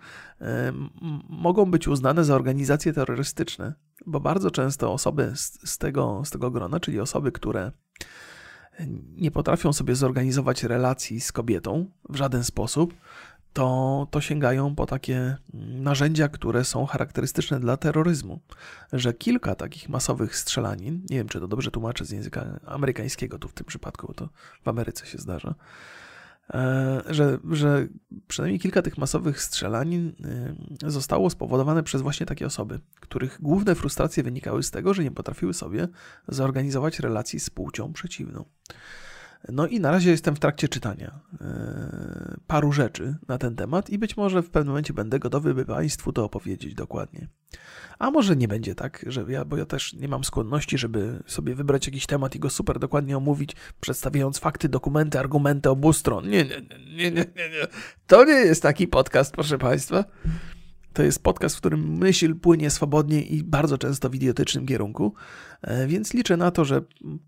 [1.28, 3.74] mogą być uznane za organizacje terrorystyczne,
[4.06, 7.72] bo bardzo często osoby z, z, tego, z tego grona, czyli osoby, które
[9.16, 12.94] nie potrafią sobie zorganizować relacji z kobietą w żaden sposób,
[13.56, 18.40] to, to sięgają po takie narzędzia, które są charakterystyczne dla terroryzmu.
[18.92, 23.48] Że kilka takich masowych strzelanin, nie wiem czy to dobrze tłumaczę z języka amerykańskiego tu
[23.48, 24.28] w tym przypadku, bo to
[24.64, 25.54] w Ameryce się zdarza,
[26.54, 27.88] e, że, że
[28.28, 30.12] przynajmniej kilka tych masowych strzelanin
[30.84, 35.10] e, zostało spowodowane przez właśnie takie osoby, których główne frustracje wynikały z tego, że nie
[35.10, 35.88] potrafiły sobie
[36.28, 38.44] zorganizować relacji z płcią przeciwną.
[39.52, 43.98] No i na razie jestem w trakcie czytania e, paru rzeczy na ten temat i
[43.98, 47.28] być może w pewnym momencie będę gotowy, by Państwu to opowiedzieć dokładnie.
[47.98, 51.54] A może nie będzie tak, że ja, bo ja też nie mam skłonności, żeby sobie
[51.54, 56.28] wybrać jakiś temat i go super dokładnie omówić, przedstawiając fakty, dokumenty, argumenty obu stron.
[56.28, 56.60] Nie, nie,
[56.96, 57.66] nie, nie, nie, nie.
[58.06, 60.04] To nie jest taki podcast, proszę Państwa.
[60.96, 65.14] To jest podcast, w którym myśl płynie swobodnie i bardzo często w idiotycznym kierunku,
[65.62, 66.82] e, więc liczę na to, że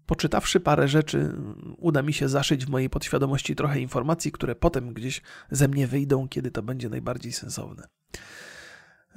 [0.07, 1.33] poczytawszy parę rzeczy,
[1.79, 6.29] uda mi się zaszyć w mojej podświadomości trochę informacji, które potem gdzieś ze mnie wyjdą,
[6.29, 7.89] kiedy to będzie najbardziej sensowne.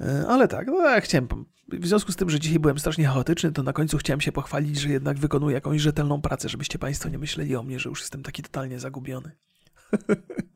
[0.00, 1.28] E, ale tak, no ja chciałem.
[1.68, 4.80] W związku z tym, że dzisiaj byłem strasznie chaotyczny, to na końcu chciałem się pochwalić,
[4.80, 8.22] że jednak wykonuję jakąś rzetelną pracę, żebyście Państwo nie myśleli o mnie, że już jestem
[8.22, 9.30] taki totalnie zagubiony.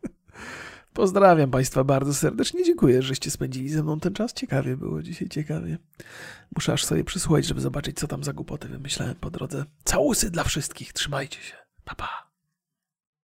[0.96, 2.64] Pozdrawiam Państwa bardzo serdecznie.
[2.64, 4.32] Dziękuję, żeście spędzili ze mną ten czas.
[4.32, 5.78] Ciekawie było dzisiaj, ciekawie.
[6.54, 9.64] Muszę aż sobie przysłuchać, żeby zobaczyć, co tam za głupoty wymyślałem po drodze.
[9.84, 10.92] Całusy dla wszystkich.
[10.92, 11.54] Trzymajcie się.
[11.84, 12.08] Pa, pa.